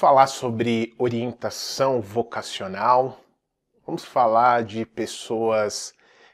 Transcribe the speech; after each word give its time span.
falar 0.00 0.28
sobre 0.28 0.94
orientação 0.96 2.00
vocacional, 2.00 3.20
vamos 3.84 4.02
falar 4.02 4.64
de 4.64 4.86
pessoas 4.86 5.92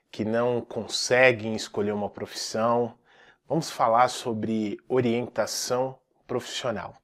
que 0.09 0.25
não 0.25 0.61
conseguem 0.61 1.57
escolher 1.57 1.91
uma 1.91 2.09
profissão, 2.09 2.97
vamos 3.49 3.69
falar 3.69 4.07
sobre 4.07 4.79
orientação 4.89 5.99
profissional. 6.29 6.95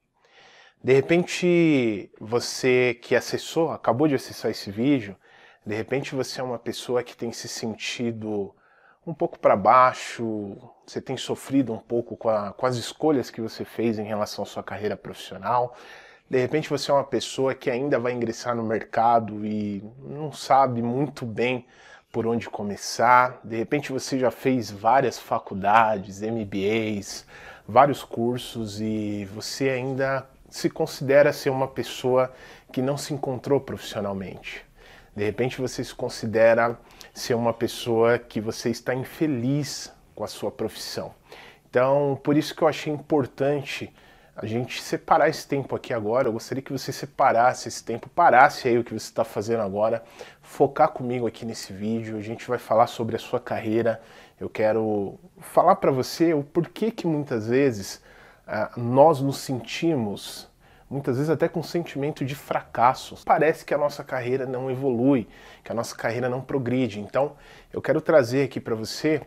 De 0.81 0.93
repente, 0.93 2.09
você 2.17 2.97
que 3.01 3.13
acessou, 3.13 3.69
acabou 3.69 4.07
de 4.07 4.15
acessar 4.15 4.49
esse 4.49 4.71
vídeo, 4.71 5.17
de 5.65 5.75
repente 5.75 6.15
você 6.15 6.39
é 6.39 6.43
uma 6.45 6.59
pessoa 6.59 7.03
que 7.03 7.17
tem 7.17 7.33
se 7.33 7.49
sentido 7.49 8.55
um 9.05 9.13
pouco 9.13 9.37
para 9.37 9.57
baixo, 9.57 10.55
você 10.87 11.01
tem 11.01 11.17
sofrido 11.17 11.73
um 11.73 11.79
pouco 11.79 12.15
com, 12.15 12.29
a, 12.29 12.53
com, 12.53 12.65
as 12.65 12.77
escolhas 12.77 13.29
que 13.29 13.41
você 13.41 13.65
fez 13.65 13.99
em 13.99 14.05
relação 14.05 14.43
à 14.43 14.47
sua 14.47 14.63
carreira 14.63 14.95
profissional. 14.95 15.75
De 16.33 16.39
repente 16.39 16.67
você 16.67 16.89
é 16.89 16.93
uma 16.95 17.03
pessoa 17.03 17.53
que 17.53 17.69
ainda 17.69 17.99
vai 17.99 18.11
ingressar 18.11 18.55
no 18.55 18.63
mercado 18.63 19.45
e 19.45 19.83
não 19.99 20.31
sabe 20.31 20.81
muito 20.81 21.27
bem 21.27 21.63
por 22.11 22.25
onde 22.25 22.49
começar. 22.49 23.39
De 23.43 23.55
repente 23.55 23.91
você 23.91 24.17
já 24.17 24.31
fez 24.31 24.71
várias 24.71 25.19
faculdades, 25.19 26.23
MBAs, 26.23 27.27
vários 27.67 28.03
cursos 28.03 28.81
e 28.81 29.25
você 29.25 29.69
ainda 29.69 30.27
se 30.49 30.71
considera 30.71 31.31
ser 31.31 31.51
uma 31.51 31.67
pessoa 31.67 32.33
que 32.71 32.81
não 32.81 32.97
se 32.97 33.13
encontrou 33.13 33.61
profissionalmente. 33.61 34.65
De 35.15 35.23
repente 35.23 35.61
você 35.61 35.83
se 35.83 35.93
considera 35.93 36.79
ser 37.13 37.35
uma 37.35 37.53
pessoa 37.53 38.17
que 38.17 38.41
você 38.41 38.71
está 38.71 38.95
infeliz 38.95 39.93
com 40.15 40.23
a 40.23 40.27
sua 40.27 40.49
profissão. 40.49 41.13
Então, 41.69 42.19
por 42.23 42.35
isso 42.35 42.55
que 42.55 42.63
eu 42.63 42.67
achei 42.67 42.91
importante 42.91 43.93
a 44.35 44.45
gente 44.45 44.81
separar 44.81 45.29
esse 45.29 45.47
tempo 45.47 45.75
aqui 45.75 45.93
agora. 45.93 46.27
Eu 46.27 46.33
gostaria 46.33 46.61
que 46.61 46.71
você 46.71 46.91
separasse 46.91 47.67
esse 47.67 47.83
tempo, 47.83 48.09
parasse 48.09 48.67
aí 48.67 48.77
o 48.77 48.83
que 48.83 48.91
você 48.91 49.05
está 49.05 49.23
fazendo 49.23 49.61
agora, 49.61 50.03
focar 50.41 50.89
comigo 50.89 51.27
aqui 51.27 51.45
nesse 51.45 51.71
vídeo. 51.71 52.17
A 52.17 52.21
gente 52.21 52.47
vai 52.47 52.57
falar 52.57 52.87
sobre 52.87 53.15
a 53.15 53.19
sua 53.19 53.39
carreira. 53.39 54.01
Eu 54.39 54.49
quero 54.49 55.19
falar 55.39 55.75
para 55.75 55.91
você 55.91 56.33
o 56.33 56.43
porquê 56.43 56.89
que 56.89 57.05
muitas 57.05 57.47
vezes 57.47 58.01
uh, 58.47 58.79
nós 58.79 59.21
nos 59.21 59.37
sentimos 59.37 60.51
muitas 60.89 61.15
vezes 61.17 61.29
até 61.31 61.47
com 61.47 61.63
sentimento 61.63 62.23
de 62.23 62.35
fracasso. 62.35 63.17
Parece 63.25 63.65
que 63.65 63.73
a 63.73 63.77
nossa 63.77 64.03
carreira 64.03 64.45
não 64.45 64.69
evolui, 64.69 65.27
que 65.63 65.71
a 65.71 65.75
nossa 65.75 65.95
carreira 65.95 66.29
não 66.29 66.39
progride. 66.39 66.99
Então, 66.99 67.35
eu 67.71 67.81
quero 67.81 67.99
trazer 67.99 68.43
aqui 68.43 68.59
para 68.59 68.75
você 68.75 69.21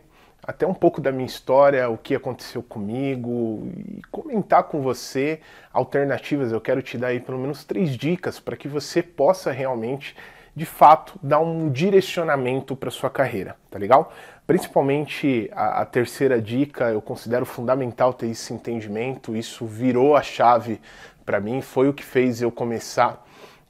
até 0.47 0.65
um 0.65 0.73
pouco 0.73 1.01
da 1.01 1.11
minha 1.11 1.25
história, 1.25 1.89
o 1.89 1.97
que 1.97 2.15
aconteceu 2.15 2.63
comigo 2.63 3.69
e 3.75 4.01
comentar 4.09 4.63
com 4.63 4.81
você 4.81 5.41
alternativas. 5.73 6.53
Eu 6.53 6.61
quero 6.61 6.81
te 6.81 6.97
dar 6.97 7.07
aí 7.07 7.19
pelo 7.19 7.37
menos 7.37 7.65
três 7.65 7.97
dicas 7.97 8.39
para 8.39 8.55
que 8.55 8.65
você 8.65 9.03
possa 9.03 9.51
realmente, 9.51 10.15
de 10.55 10.65
fato, 10.65 11.19
dar 11.21 11.41
um 11.41 11.69
direcionamento 11.69 12.77
para 12.77 12.89
sua 12.89 13.09
carreira, 13.09 13.57
tá 13.69 13.77
legal? 13.77 14.13
Principalmente 14.47 15.51
a, 15.51 15.81
a, 15.81 15.85
terceira 15.85 16.41
dica, 16.41 16.85
eu 16.85 17.01
considero 17.01 17.45
fundamental 17.45 18.13
ter 18.13 18.27
esse 18.27 18.53
entendimento. 18.53 19.35
Isso 19.35 19.65
virou 19.65 20.15
a 20.15 20.21
chave 20.21 20.79
para 21.25 21.41
mim, 21.41 21.59
foi 21.59 21.89
o 21.89 21.93
que 21.93 22.05
fez 22.05 22.41
eu 22.41 22.49
começar 22.49 23.21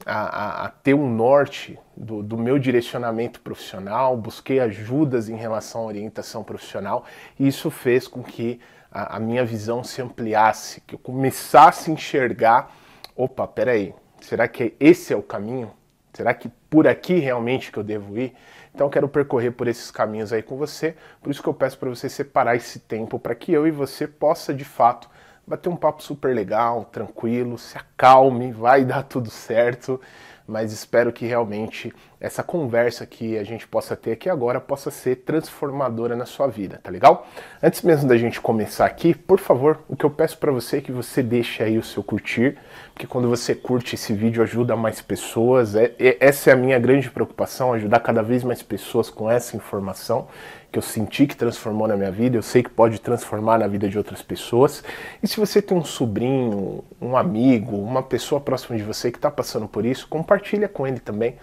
a, 0.06 0.66
a, 0.66 0.70
ter 0.70 0.94
um 0.94 1.09
norte 1.09 1.78
do, 1.95 2.22
do, 2.22 2.38
meu 2.38 2.58
direcionamento 2.58 3.42
profissional, 3.42 4.16
busquei 4.16 4.59
ajudas 4.59 5.30
em 5.30 5.36
relação 5.36 5.81
à 5.81 5.86
orientação 5.86 6.44
profissional 6.44 7.06
e 7.39 7.48
isso 7.48 7.70
fez 7.70 8.08
com 8.08 8.23
que 8.23 8.59
a, 8.92 9.17
a 9.17 9.20
minha 9.20 9.44
visão 9.44 9.84
se 9.84 10.02
ampliasse, 10.02 10.81
que 10.81 10.95
eu 10.95 11.00
começasse 11.00 11.89
a 11.89 11.94
enxergar: 11.94 12.72
opa, 13.16 13.48
peraí, 13.48 13.94
será 14.22 14.48
que 14.48 14.76
esse 14.80 15.14
é 15.14 15.16
o 15.17 15.23
caminho? 15.23 15.72
Será 16.14 16.34
que 16.34 16.50
por 16.70 16.88
aqui 16.88 17.20
realmente 17.20 17.72
que 17.72 17.78
eu 17.78 17.84
devo 17.84 18.17
ir? 18.17 18.34
Então 18.73 18.89
quero 18.89 19.08
percorrer 19.08 19.52
por 19.52 19.67
esses 19.67 19.92
caminhos 19.92 20.32
aí 20.32 20.42
com 20.42 20.56
você, 20.56 20.95
por 21.22 21.32
isso 21.32 21.42
que 21.42 21.50
eu 21.50 21.54
peço 21.54 21.77
para 21.77 21.89
você 21.89 22.08
separar 22.08 22.55
esse 22.55 22.80
tempo 22.80 23.20
para 23.20 23.36
que 23.36 23.52
eu 23.52 23.67
e 23.67 23.71
você 23.71 24.08
possa 24.08 24.54
de 24.54 24.64
fato 24.64 25.10
bater 25.47 25.69
um 25.69 25.77
papo 25.77 26.03
super 26.03 26.35
legal, 26.35 26.83
tranquilo, 26.85 27.58
se 27.58 27.77
acalme, 27.77 28.52
vai 28.52 28.83
dar 28.83 29.03
tudo 29.03 29.30
certo, 29.30 29.99
mas 30.47 30.71
espero 30.71 31.11
que 31.11 31.25
realmente 31.25 31.93
essa 32.19 32.41
conversa 32.41 33.05
que 33.05 33.37
a 33.37 33.43
gente 33.43 33.67
possa 33.67 33.95
ter 33.95 34.13
aqui 34.13 34.30
agora 34.30 34.59
possa 34.59 34.89
ser 34.89 35.17
transformadora 35.17 36.15
na 36.15 36.25
sua 36.25 36.47
vida, 36.47 36.80
tá 36.81 36.89
legal? 36.89 37.27
Antes 37.61 37.81
mesmo 37.83 38.08
da 38.08 38.17
gente 38.17 38.41
começar 38.41 38.85
aqui, 38.85 39.13
por 39.13 39.39
favor, 39.39 39.80
o 39.87 39.95
que 39.95 40.03
eu 40.03 40.09
peço 40.09 40.37
para 40.37 40.52
você 40.52 40.77
é 40.77 40.81
que 40.81 40.91
você 40.91 41.21
deixe 41.21 41.61
aí 41.61 41.77
o 41.77 41.83
seu 41.83 42.02
curtir, 42.02 42.58
porque 42.93 43.05
quando 43.05 43.30
você 43.30 43.53
curte 43.53 43.93
esse 43.93 44.13
vídeo 44.13 44.41
ajuda 44.41 44.75
mais 44.75 45.02
pessoas, 45.02 45.75
é, 45.75 45.93
é, 45.99 46.17
essa 46.19 46.49
é 46.49 46.53
a 46.53 46.55
minha 46.55 46.79
grande 46.79 47.11
preocupação, 47.11 47.73
ajudar 47.73 47.99
cada 47.99 48.23
vez 48.23 48.43
mais 48.43 48.64
pessoas 48.64 49.09
com 49.09 49.29
essa 49.29 49.55
informação 49.55 50.27
que 50.71 50.77
eu 50.77 50.81
senti 50.81 51.25
que 51.25 51.35
transformou 51.35 51.87
na 51.87 51.95
minha 51.95 52.11
vida, 52.11 52.37
eu 52.37 52.41
sei 52.41 52.61
que 52.61 52.69
pode 52.69 52.99
transformar 52.99 53.58
na 53.58 53.67
vida 53.67 53.87
de 53.87 53.97
outras 53.97 54.21
pessoas. 54.21 54.83
E 55.23 55.27
se 55.27 55.39
você 55.39 55.61
tem 55.61 55.77
um 55.77 55.83
sobrinho, 55.83 56.83
um 57.02 57.15
amigo, 57.15 57.77
uma 57.77 58.03
pessoa 58.03 58.41
próxima 58.41 58.77
de 58.77 58.83
você 58.83 59.09
que 59.09 59.17
está 59.17 59.31
passando 59.31 59.67
por 59.67 59.85
isso, 59.85 60.08
compartilha 60.37 60.67
com 60.70 60.86
ele 60.87 60.99
também. 60.99 61.36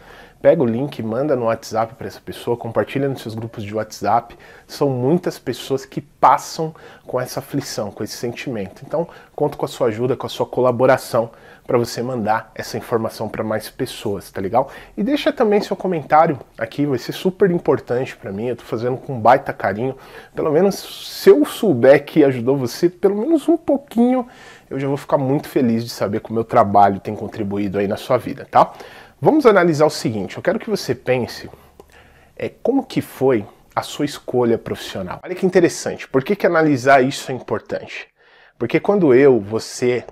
Pega 0.45 0.63
o 0.63 0.67
link, 0.67 1.03
manda 1.03 1.35
no 1.35 1.47
WhatsApp 1.47 1.95
para 1.95 2.07
essa 2.07 2.21
pessoa, 2.21 2.55
compartilha 2.55 3.09
nos 3.09 3.23
seus 3.23 3.35
grupos 3.35 3.65
de 3.65 3.75
WhatsApp. 3.75 4.37
São 4.67 4.91
muitas 4.91 5.39
pessoas 5.39 5.87
que 5.87 6.03
passam 6.03 6.75
com 7.07 7.19
essa 7.19 7.41
aflição, 7.41 7.91
com 7.91 8.05
esse 8.05 8.15
sentimento. 8.15 8.83
Então, 8.87 9.09
conto 9.35 9.57
com 9.57 9.65
a 9.65 9.69
sua 9.69 9.87
ajuda, 9.87 10.15
com 10.15 10.27
a 10.27 10.29
sua 10.29 10.45
colaboração 10.45 11.31
para 11.67 11.79
você 11.79 12.03
mandar 12.03 12.53
essa 12.55 12.77
informação 12.77 13.27
para 13.27 13.43
mais 13.43 13.71
pessoas, 13.71 14.31
tá 14.31 14.39
legal? 14.39 14.71
E 14.95 15.03
deixa 15.03 15.33
também 15.33 15.63
seu 15.63 15.75
comentário 15.75 16.39
aqui, 16.59 16.85
vai 16.85 16.99
ser 16.99 17.13
super 17.13 17.51
importante 17.51 18.15
para 18.15 18.31
mim. 18.31 18.49
Eu 18.49 18.57
tô 18.57 18.65
fazendo 18.65 18.99
com 18.99 19.19
baita 19.19 19.51
carinho. 19.51 19.97
Pelo 20.35 20.53
menos 20.53 20.75
se 20.75 21.31
eu 21.31 21.43
souber 21.47 22.05
que 22.05 22.23
ajudou 22.23 22.59
você, 22.59 22.91
pelo 22.91 23.17
menos 23.17 23.49
um 23.49 23.57
pouquinho, 23.57 24.29
eu 24.69 24.79
já 24.79 24.89
vou 24.89 24.99
ficar 24.99 25.17
muito 25.17 25.49
feliz 25.49 25.85
de 25.85 25.91
saber 25.91 26.21
que 26.21 26.31
o 26.31 26.35
meu 26.35 26.45
trabalho 26.45 27.01
tem 27.01 27.17
contribuído 27.17 27.79
aí 27.79 27.89
na 27.89 27.97
sua 27.97 28.19
vida, 28.19 28.47
tá? 28.51 28.73
Vamos 29.21 29.47
analisar 29.47 29.87
o 29.87 29.91
seguinte, 29.91 30.37
eu 30.37 30.43
quero 30.43 30.59
que 30.59 30.69
você 30.69 30.95
pense 30.95 31.49
é 32.37 32.49
como 32.49 32.85
que 32.85 33.01
foi 33.01 33.47
a 33.75 33.83
sua 33.83 34.05
escolha 34.05 34.59
profissional. 34.59 35.21
Olha 35.23 35.35
que 35.35 35.47
interessante, 35.47 36.09
por 36.09 36.23
que, 36.23 36.37
que 36.37 36.47
analisar 36.47 37.03
isso 37.03 37.31
é 37.31 37.35
importante? 37.35 38.09
Porque 38.59 38.79
quando 38.81 39.15
eu, 39.15 39.41
você, 39.41 40.05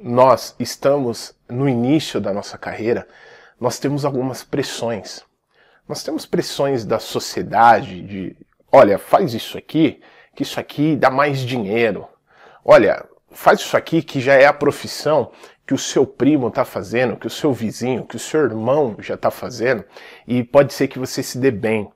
nós 0.00 0.54
estamos 0.58 1.34
no 1.48 1.68
início 1.68 2.20
da 2.20 2.32
nossa 2.32 2.56
carreira, 2.56 3.06
nós 3.60 3.78
temos 3.78 4.04
algumas 4.04 4.42
pressões. 4.42 5.22
Nós 5.88 6.02
temos 6.02 6.24
pressões 6.24 6.84
da 6.84 6.98
sociedade 6.98 8.00
de, 8.02 8.36
olha, 8.70 8.98
faz 8.98 9.34
isso 9.34 9.58
aqui, 9.58 10.00
que 10.34 10.42
isso 10.42 10.58
aqui 10.58 10.96
dá 10.96 11.10
mais 11.10 11.40
dinheiro. 11.40 12.08
Olha, 12.64 13.04
faz 13.30 13.60
isso 13.60 13.76
aqui 13.76 14.02
que 14.02 14.20
já 14.20 14.34
é 14.34 14.46
a 14.46 14.52
profissão 14.52 15.30
que 15.70 15.74
o 15.74 15.78
seu 15.78 16.04
primo 16.04 16.48
está 16.48 16.64
fazendo, 16.64 17.16
que 17.16 17.28
o 17.28 17.30
seu 17.30 17.52
vizinho, 17.52 18.04
que 18.04 18.16
o 18.16 18.18
seu 18.18 18.40
irmão 18.40 18.96
já 18.98 19.14
está 19.14 19.30
fazendo, 19.30 19.84
e 20.26 20.42
pode 20.42 20.74
ser 20.74 20.88
que 20.88 20.98
você 20.98 21.22
se 21.22 21.38
dê 21.38 21.52
bem. 21.52 21.88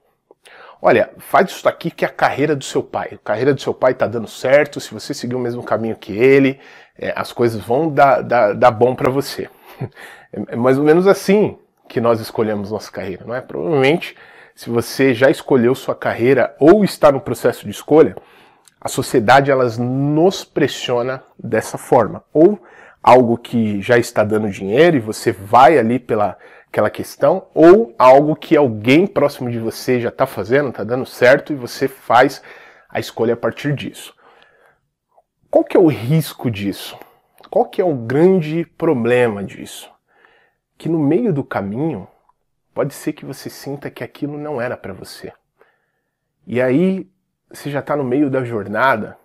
Olha, 0.81 1.11
faz 1.19 1.51
isso 1.51 1.69
aqui 1.69 1.91
que 1.91 2.05
é 2.05 2.09
a 2.09 2.11
carreira 2.13 2.55
do 2.55 2.63
seu 2.63 2.85
pai. 2.85 3.15
A 3.15 3.19
carreira 3.19 3.53
do 3.53 3.61
seu 3.61 3.75
pai 3.75 3.91
está 3.91 4.07
dando 4.07 4.29
certo, 4.29 4.79
se 4.79 4.95
você 4.95 5.13
seguir 5.13 5.35
o 5.35 5.41
mesmo 5.41 5.61
caminho 5.61 5.97
que 5.97 6.13
ele, 6.13 6.61
é, 6.97 7.13
as 7.17 7.33
coisas 7.33 7.61
vão 7.61 7.91
dar, 7.91 8.23
dar, 8.23 8.55
dar 8.55 8.71
bom 8.71 8.95
para 8.95 9.11
você. 9.11 9.51
É, 10.37 10.57
mais 10.57 10.79
ou 10.79 10.85
menos 10.85 11.07
assim 11.07 11.57
que 11.89 12.01
nós 12.01 12.19
escolhemos 12.19 12.73
nossa 12.73 12.91
carreira, 12.91 13.25
não 13.25 13.33
é? 13.33 13.41
Provavelmente, 13.41 14.17
se 14.53 14.69
você 14.69 15.15
já 15.15 15.31
escolheu 15.31 15.77
sua 15.77 15.95
carreira 15.95 16.57
ou 16.59 16.85
está 16.85 17.13
no 17.13 17.21
processo 17.21 17.65
de 17.65 17.71
escolha, 17.71 18.17
a 18.81 18.89
sociedade 18.89 19.53
elas 19.53 19.79
nos 19.79 20.45
pressiona 20.45 21.23
dessa 21.39 21.79
forma. 21.79 22.25
Ou 22.33 22.61
algo 23.05 23.37
que 23.37 23.83
já 23.83 23.99
está 23.99 24.25
dando 24.25 24.49
dinheiro 24.49 24.97
e 24.97 25.01
você 25.01 25.31
vai 25.31 25.77
ali 25.77 25.99
pela 25.99 26.39
aquela 26.69 26.91
questão, 26.91 27.47
ou 27.55 27.95
algo 27.97 28.35
que 28.35 28.57
alguém 28.57 29.07
próximo 29.07 29.49
de 29.49 29.61
você 29.61 30.01
já 30.01 30.09
está 30.09 30.27
fazendo, 30.27 30.71
está 30.71 30.83
dando 30.83 31.07
certo 31.07 31.53
e 31.53 31.57
você 31.57 31.87
faz 31.87 32.43
a 32.89 32.99
escolha 32.99 33.35
a 33.35 33.37
partir 33.37 33.73
disso. 33.77 34.13
Qual 35.49 35.63
que 35.63 35.77
é 35.77 35.81
o 35.81 35.87
risco 35.87 36.51
disso? 36.51 36.99
Qual 37.49 37.67
que 37.67 37.81
é 37.81 37.85
o 37.85 37.95
grande 37.95 38.65
problema 38.77 39.45
disso? 39.45 39.89
Que 40.77 40.89
no 40.89 40.99
meio 40.99 41.33
do 41.33 41.45
caminho 41.45 42.09
pode 42.73 42.93
ser 42.93 43.13
que 43.13 43.25
você 43.25 43.49
sinta 43.49 43.89
que 43.89 44.03
aquilo 44.03 44.37
não 44.37 44.61
era 44.61 44.77
para 44.77 44.93
você. 44.93 45.33
E 46.45 46.61
aí 46.61 47.09
você 47.53 47.71
já 47.71 47.79
está 47.79 47.95
no 47.95 48.03
meio 48.03 48.29
da 48.29 48.43
jornada, 48.43 49.17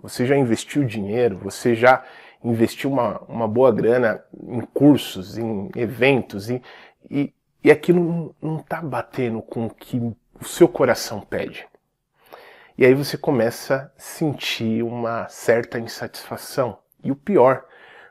você 0.00 0.24
já 0.24 0.36
investiu 0.36 0.84
dinheiro, 0.84 1.36
você 1.36 1.74
já 1.74 2.04
investiu 2.50 2.90
uma, 2.90 3.20
uma 3.28 3.48
boa 3.48 3.72
grana 3.72 4.22
em 4.48 4.60
cursos, 4.60 5.36
em 5.36 5.70
eventos, 5.74 6.50
e, 6.50 6.62
e, 7.10 7.32
e 7.62 7.70
aquilo 7.70 8.34
não 8.40 8.58
está 8.58 8.80
batendo 8.80 9.42
com 9.42 9.66
o 9.66 9.70
que 9.70 9.98
o 9.98 10.44
seu 10.44 10.68
coração 10.68 11.20
pede. 11.20 11.66
E 12.78 12.84
aí 12.84 12.94
você 12.94 13.16
começa 13.16 13.90
a 13.96 14.00
sentir 14.00 14.82
uma 14.82 15.26
certa 15.28 15.78
insatisfação. 15.78 16.78
E 17.02 17.10
o 17.10 17.16
pior, 17.16 17.64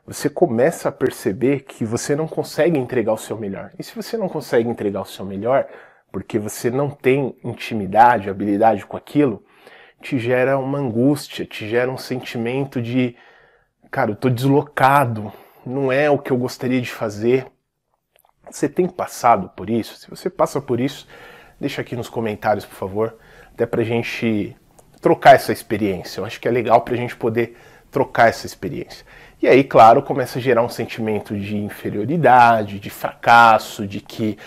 você 0.06 0.30
começa 0.30 0.90
a 0.90 0.92
perceber 0.92 1.62
que 1.62 1.86
você 1.86 2.16
não 2.16 2.28
consegue 2.28 2.78
entregar 2.78 3.14
o 3.14 3.18
seu 3.18 3.38
melhor. 3.38 3.72
E 3.78 3.84
se 3.84 3.96
você 3.96 4.18
não 4.18 4.28
consegue 4.28 4.68
entregar 4.68 5.02
o 5.02 5.06
seu 5.06 5.24
melhor, 5.24 5.68
porque 6.12 6.40
você 6.40 6.72
não 6.72 6.90
tem 6.90 7.38
intimidade, 7.44 8.30
habilidade 8.30 8.86
com 8.86 8.98
aquilo, 8.98 9.44
te 10.02 10.18
gera 10.18 10.58
uma 10.58 10.80
angústia, 10.80 11.46
te 11.46 11.68
gera 11.68 11.92
um 11.92 11.98
sentimento 11.98 12.82
de, 12.82 13.16
cara, 13.96 14.12
eu 14.12 14.16
tô 14.18 14.30
deslocado, 14.30 15.32
não 15.66 15.90
é 15.90 16.10
o 16.10 16.20
que 16.20 16.30
eu 16.30 16.36
gostaria 16.36 16.82
de 16.82 16.92
fazer. 16.92 17.48
Você 18.52 18.68
tem 18.68 18.90
passado 18.90 19.48
por 19.56 19.70
isso? 19.70 19.96
Se 19.96 20.10
você 20.10 20.30
passa 20.30 20.60
por 20.60 20.82
isso, 20.82 21.08
deixa 21.62 21.80
aqui 21.80 21.96
nos 21.96 22.10
comentários, 22.10 22.66
por 22.66 22.76
favor, 22.76 23.16
até 23.54 23.66
pra 23.66 23.86
gente 23.86 24.54
trocar 25.00 25.36
essa 25.36 25.54
experiência. 25.54 26.20
Eu 26.20 26.26
acho 26.26 26.42
que 26.42 26.48
é 26.50 26.52
legal 26.52 26.82
pra 26.82 26.98
gente 26.98 27.16
poder 27.16 27.56
trocar 27.90 28.28
essa 28.28 28.46
experiência. 28.46 29.06
E 29.42 29.48
aí, 29.48 29.64
claro, 29.64 30.02
começa 30.04 30.40
a 30.40 30.42
gerar 30.42 30.62
um 30.62 30.68
sentimento 30.68 31.34
de 31.34 31.56
inferioridade, 31.56 32.82
de 32.82 32.90
fracasso, 32.90 33.88
de 33.88 34.02
que 34.02 34.38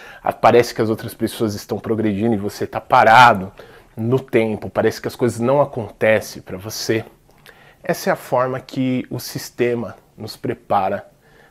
parece 0.42 0.74
que 0.74 0.82
as 0.82 0.90
outras 0.90 1.14
pessoas 1.14 1.54
estão 1.54 1.78
progredindo 1.78 2.34
e 2.34 2.38
você 2.38 2.64
está 2.64 2.82
parado 2.82 3.50
no 3.96 4.20
tempo, 4.20 4.68
parece 4.68 5.00
que 5.00 5.08
as 5.08 5.16
coisas 5.16 5.40
não 5.40 5.62
acontecem 5.62 6.42
para 6.42 6.58
você. 6.58 7.02
Essa 7.82 8.10
é 8.10 8.12
a 8.12 8.16
forma 8.16 8.58
que 8.60 9.06
o 9.10 9.19
sistema 9.19 9.96
nos 10.16 10.36
prepara 10.36 11.06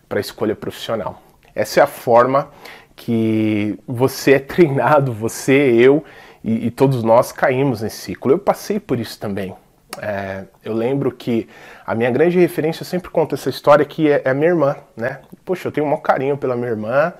para 0.07 0.19
a 0.19 0.21
escolha 0.21 0.55
profissional. 0.55 1.21
Essa 1.55 1.79
é 1.79 1.83
a 1.83 1.87
forma 1.87 2.49
que 2.95 3.79
você 3.87 4.33
é 4.33 4.39
treinado, 4.39 5.13
você, 5.13 5.53
eu 5.53 6.03
e, 6.43 6.67
e 6.67 6.71
todos 6.71 7.03
nós 7.03 7.31
caímos 7.31 7.81
nesse 7.81 7.97
ciclo. 7.97 8.31
Eu 8.31 8.39
passei 8.39 8.79
por 8.79 8.99
isso 8.99 9.19
também. 9.19 9.55
É, 9.99 10.43
eu 10.63 10.73
lembro 10.73 11.11
que 11.11 11.47
a 11.85 11.95
minha 11.95 12.11
grande 12.11 12.37
referência, 12.39 12.81
eu 12.83 12.85
sempre 12.85 13.09
conto 13.09 13.35
essa 13.35 13.49
história, 13.49 13.85
que 13.85 14.11
é, 14.11 14.21
é 14.25 14.29
a 14.29 14.33
minha 14.33 14.49
irmã, 14.49 14.75
né? 14.95 15.21
Poxa, 15.43 15.67
eu 15.67 15.71
tenho 15.71 15.85
um 15.85 15.89
maior 15.89 16.01
carinho 16.01 16.37
pela 16.37 16.55
minha 16.55 16.69
irmã, 16.69 17.13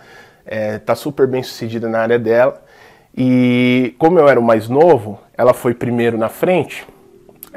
é, 0.45 0.77
tá 0.77 0.93
super 0.93 1.27
bem 1.27 1.41
sucedida 1.41 1.89
na 1.89 1.99
área 1.99 2.19
dela, 2.19 2.61
e 3.15 3.95
como 3.97 4.19
eu 4.19 4.29
era 4.29 4.39
o 4.39 4.43
mais 4.43 4.69
novo, 4.69 5.19
ela 5.35 5.53
foi 5.53 5.73
primeiro 5.73 6.17
na 6.17 6.29
frente, 6.29 6.87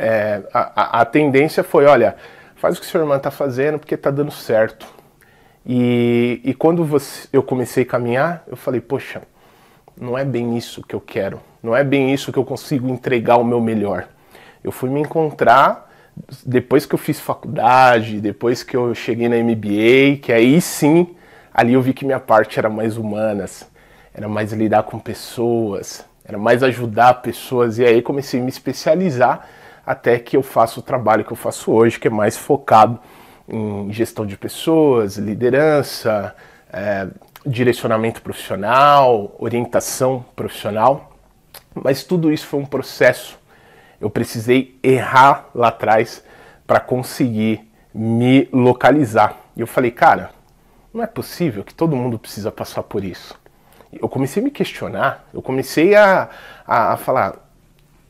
é, 0.00 0.43
a, 0.55 1.02
a, 1.02 1.05
tendência 1.05 1.62
foi, 1.62 1.85
olha, 1.85 2.17
faz 2.56 2.79
o 2.79 2.81
que 2.81 2.87
sua 2.87 3.00
irmã 3.00 3.19
tá 3.19 3.31
fazendo 3.31 3.79
porque 3.79 3.99
tá 3.99 4.11
dando 4.11 4.31
certo. 4.31 4.87
E, 5.64 6.41
e 6.43 6.55
quando 6.55 6.82
você, 6.87 7.29
eu 7.31 7.43
comecei 7.43 7.82
a 7.82 7.87
caminhar, 7.87 8.43
eu 8.47 8.56
falei, 8.56 8.81
poxa, 8.81 9.20
não 10.00 10.17
é 10.17 10.25
bem 10.25 10.56
isso 10.56 10.82
que 10.82 10.94
eu 10.94 11.00
quero, 11.02 11.38
não 11.62 11.76
é 11.76 11.85
bem 11.85 12.14
isso 12.14 12.32
que 12.32 12.38
eu 12.38 12.44
consigo 12.47 12.88
entregar 12.88 13.37
o 13.37 13.44
meu 13.44 13.61
melhor. 13.61 14.08
Eu 14.64 14.73
fui 14.73 14.88
me 14.88 15.00
encontrar 15.00 15.91
depois 16.46 16.87
que 16.87 16.94
eu 16.94 16.99
fiz 16.99 17.20
faculdade, 17.20 18.23
depois 18.23 18.62
que 18.62 18.75
eu 18.75 18.94
cheguei 18.94 19.29
na 19.29 19.37
MBA, 19.37 20.19
que 20.23 20.32
aí 20.32 20.62
sim, 20.62 21.14
ali 21.53 21.75
eu 21.75 21.82
vi 21.82 21.93
que 21.93 22.06
minha 22.06 22.20
parte 22.20 22.58
era 22.58 22.70
mais 22.70 22.96
humanas, 22.96 23.69
era 24.14 24.29
mais 24.29 24.50
lidar 24.55 24.85
com 24.85 24.99
pessoas, 24.99 26.06
era 26.25 26.38
mais 26.38 26.62
ajudar 26.62 27.20
pessoas, 27.20 27.79
e 27.79 27.85
aí 27.85 28.00
comecei 28.00 28.41
a 28.41 28.43
me 28.43 28.49
especializar 28.49 29.46
até 29.91 30.19
que 30.19 30.37
eu 30.37 30.43
faço 30.43 30.81
o 30.81 30.83
trabalho 30.83 31.25
que 31.25 31.33
eu 31.33 31.37
faço 31.37 31.73
hoje, 31.73 31.99
que 31.99 32.09
é 32.09 32.11
mais 32.11 32.37
focado 32.37 32.99
em 33.49 33.93
gestão 33.93 34.25
de 34.25 34.37
pessoas, 34.37 35.17
liderança, 35.17 36.35
é, 36.73 37.09
direcionamento 37.45 38.23
profissional, 38.23 39.35
orientação 39.39 40.25
profissional. 40.37 41.13
Mas 41.75 42.05
tudo 42.05 42.33
isso 42.33 42.47
foi 42.47 42.61
um 42.61 42.67
processo 42.67 43.41
eu 44.01 44.09
precisei 44.09 44.79
errar 44.83 45.51
lá 45.55 45.69
atrás 45.69 46.25
para 46.67 46.81
conseguir 46.81 47.71
me 47.93 48.49
localizar. 48.53 49.37
E 49.55 49.61
eu 49.61 49.67
falei, 49.67 49.91
cara, 49.91 50.31
não 50.93 51.03
é 51.03 51.07
possível 51.07 51.63
que 51.63 51.75
todo 51.75 51.95
mundo 51.95 52.19
precisa 52.19 52.51
passar 52.51 52.83
por 52.83 53.05
isso. 53.05 53.39
Eu 53.93 54.09
comecei 54.09 54.41
a 54.41 54.45
me 54.45 54.51
questionar, 54.51 55.29
eu 55.35 55.43
comecei 55.43 55.95
a, 55.95 56.31
a, 56.67 56.93
a 56.95 56.97
falar, 56.97 57.50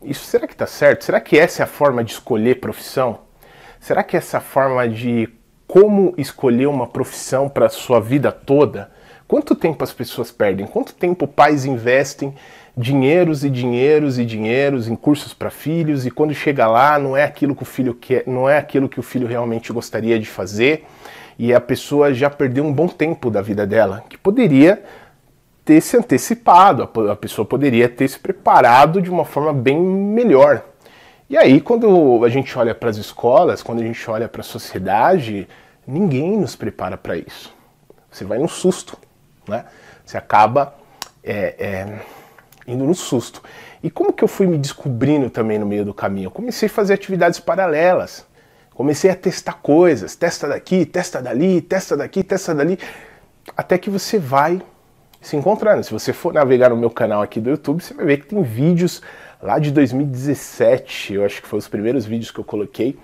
isso 0.03 0.25
será 0.25 0.47
que 0.47 0.55
está 0.55 0.67
certo? 0.67 1.05
Será 1.05 1.21
que 1.21 1.39
essa 1.39 1.63
é 1.63 1.65
a 1.65 1.67
forma 1.67 2.03
de 2.03 2.13
escolher 2.13 2.61
profissão? 2.61 3.21
Será 3.79 4.03
que 4.03 4.17
essa 4.17 4.41
forma 4.41 4.89
de 4.89 5.29
como 5.67 6.15
escolher 6.19 6.67
uma 6.67 6.87
profissão 6.87 7.49
para 7.49 7.67
a 7.67 7.71
sua 7.71 8.01
vida 8.01 8.33
toda? 8.33 8.91
Quanto 9.29 9.55
tempo 9.55 9.85
as 9.85 9.93
pessoas 9.93 10.33
perdem? 10.33 10.67
Quanto 10.67 10.93
tempo 10.93 11.27
pais 11.27 11.65
investem 11.65 12.35
dinheiros 12.77 13.45
e 13.45 13.51
dinheiros 13.51 14.19
e 14.19 14.25
dinheiros 14.25 14.89
em 14.89 14.97
cursos 14.97 15.33
para 15.33 15.51
filhos 15.51 16.07
e 16.07 16.11
quando 16.11 16.35
chega 16.35 16.67
lá 16.67 16.99
não 16.99 17.17
é 17.17 17.25
aquilo 17.25 17.55
que 17.55 17.63
o 17.63 17.67
filho 17.67 17.95
quer, 17.95 18.25
não 18.27 18.49
é 18.49 18.59
aquilo 18.59 18.89
que 18.89 18.99
o 18.99 19.03
filho 19.03 19.27
realmente 19.27 19.73
gostaria 19.73 20.19
de 20.19 20.27
fazer 20.27 20.85
e 21.39 21.55
a 21.55 21.61
pessoa 21.61 22.13
já 22.13 22.29
perdeu 22.29 22.65
um 22.65 22.73
bom 22.73 22.89
tempo 22.89 23.31
da 23.31 23.41
vida 23.41 23.67
dela 23.67 24.05
que 24.09 24.19
poderia 24.19 24.83
ter 25.65 25.81
se 25.81 25.97
antecipado, 25.97 26.89
a 27.11 27.17
pessoa 27.17 27.45
poderia 27.45 27.89
ter 27.89 28.09
se 28.09 28.19
preparado 28.19 29.01
de 29.01 29.11
uma 29.11 29.25
forma 29.25 29.53
bem 29.53 29.79
melhor. 29.79 30.65
E 31.29 31.37
aí 31.37 31.61
quando 31.61 32.25
a 32.25 32.29
gente 32.29 32.57
olha 32.59 32.75
para 32.75 32.91
as 32.91 32.97
escolas, 32.97 33.63
quando 33.63 33.81
a 33.81 33.85
gente 33.85 34.11
olha 34.11 34.29
para 34.29 34.41
a 34.41 34.45
sociedade, 34.45 35.47
ninguém 35.87 36.37
nos 36.37 36.57
prepara 36.57 36.97
para 36.97 37.17
isso. 37.17 37.55
Você 38.11 38.25
vai 38.25 38.39
no 38.39 38.49
susto, 38.49 38.99
né? 39.47 39.65
Você 40.05 40.17
acaba 40.17 40.75
é, 41.23 41.55
é 41.59 42.01
indo 42.67 42.85
no 42.85 42.95
susto. 42.95 43.43
E 43.83 43.91
como 43.91 44.13
que 44.13 44.23
eu 44.23 44.29
fui 44.29 44.47
me 44.47 44.59
descobrindo 44.59 45.31
também 45.31 45.59
no 45.59 45.67
meio 45.67 45.85
do 45.85 45.95
caminho? 45.95 46.27
Eu 46.27 46.31
comecei 46.31 46.67
a 46.67 46.71
fazer 46.71 46.95
atividades 46.95 47.41
paralelas. 47.41 48.27
Comecei 48.75 49.11
a 49.11 49.15
testar 49.15 49.55
coisas, 49.55 50.17
testa 50.17 50.49
daqui, 50.49 50.87
testa 50.87 51.21
dali, 51.21 51.61
testa 51.61 51.97
daqui, 51.97 52.23
testa 52.23 52.55
dali, 52.55 52.79
até 53.55 53.77
que 53.77 53.91
você 53.91 54.19
vai 54.19 54.63
se 55.21 55.37
encontrando. 55.37 55.85
Se 55.85 55.93
você 55.93 56.13
for 56.13 56.33
navegar 56.33 56.71
no 56.71 56.77
meu 56.77 56.91
canal 56.91 57.23
aqui 57.23 57.41
do 57.41 57.51
YouTube, 57.51 57.83
você 57.83 57.95
vai 57.95 58.07
ver 58.07 58.17
que 58.19 58.27
tem 58.27 58.43
vídeos 58.43 59.03
lá 59.43 59.59
de 59.59 59.71
2017, 59.71 61.15
eu 61.15 61.25
acho 61.25 61.43
que 61.43 61.49
foi 61.49 61.59
os 61.59 61.69
primeiros 61.69 62.05
vídeos 62.05 62.31
que 62.31 62.39
eu 62.39 62.45
coloquei, 62.45 62.99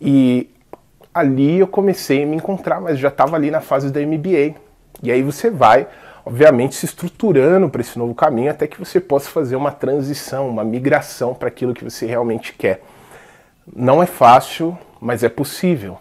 e 0.00 0.48
ali 1.12 1.58
eu 1.58 1.66
comecei 1.66 2.22
a 2.22 2.26
me 2.26 2.36
encontrar, 2.36 2.80
mas 2.80 2.98
já 2.98 3.08
estava 3.08 3.36
ali 3.36 3.50
na 3.50 3.60
fase 3.60 3.90
da 3.90 4.00
MBA. 4.00 4.54
E 5.02 5.10
aí 5.10 5.22
você 5.22 5.50
vai 5.50 5.86
obviamente 6.24 6.74
se 6.74 6.84
estruturando 6.84 7.68
para 7.68 7.80
esse 7.80 7.98
novo 7.98 8.14
caminho 8.14 8.50
até 8.50 8.66
que 8.66 8.78
você 8.78 9.00
possa 9.00 9.28
fazer 9.30 9.56
uma 9.56 9.72
transição, 9.72 10.48
uma 10.48 10.64
migração 10.64 11.34
para 11.34 11.48
aquilo 11.48 11.74
que 11.74 11.84
você 11.84 12.06
realmente 12.06 12.52
quer. 12.52 12.82
Não 13.74 14.02
é 14.02 14.06
fácil, 14.06 14.76
mas 15.00 15.22
é 15.22 15.28
possível. 15.28 15.98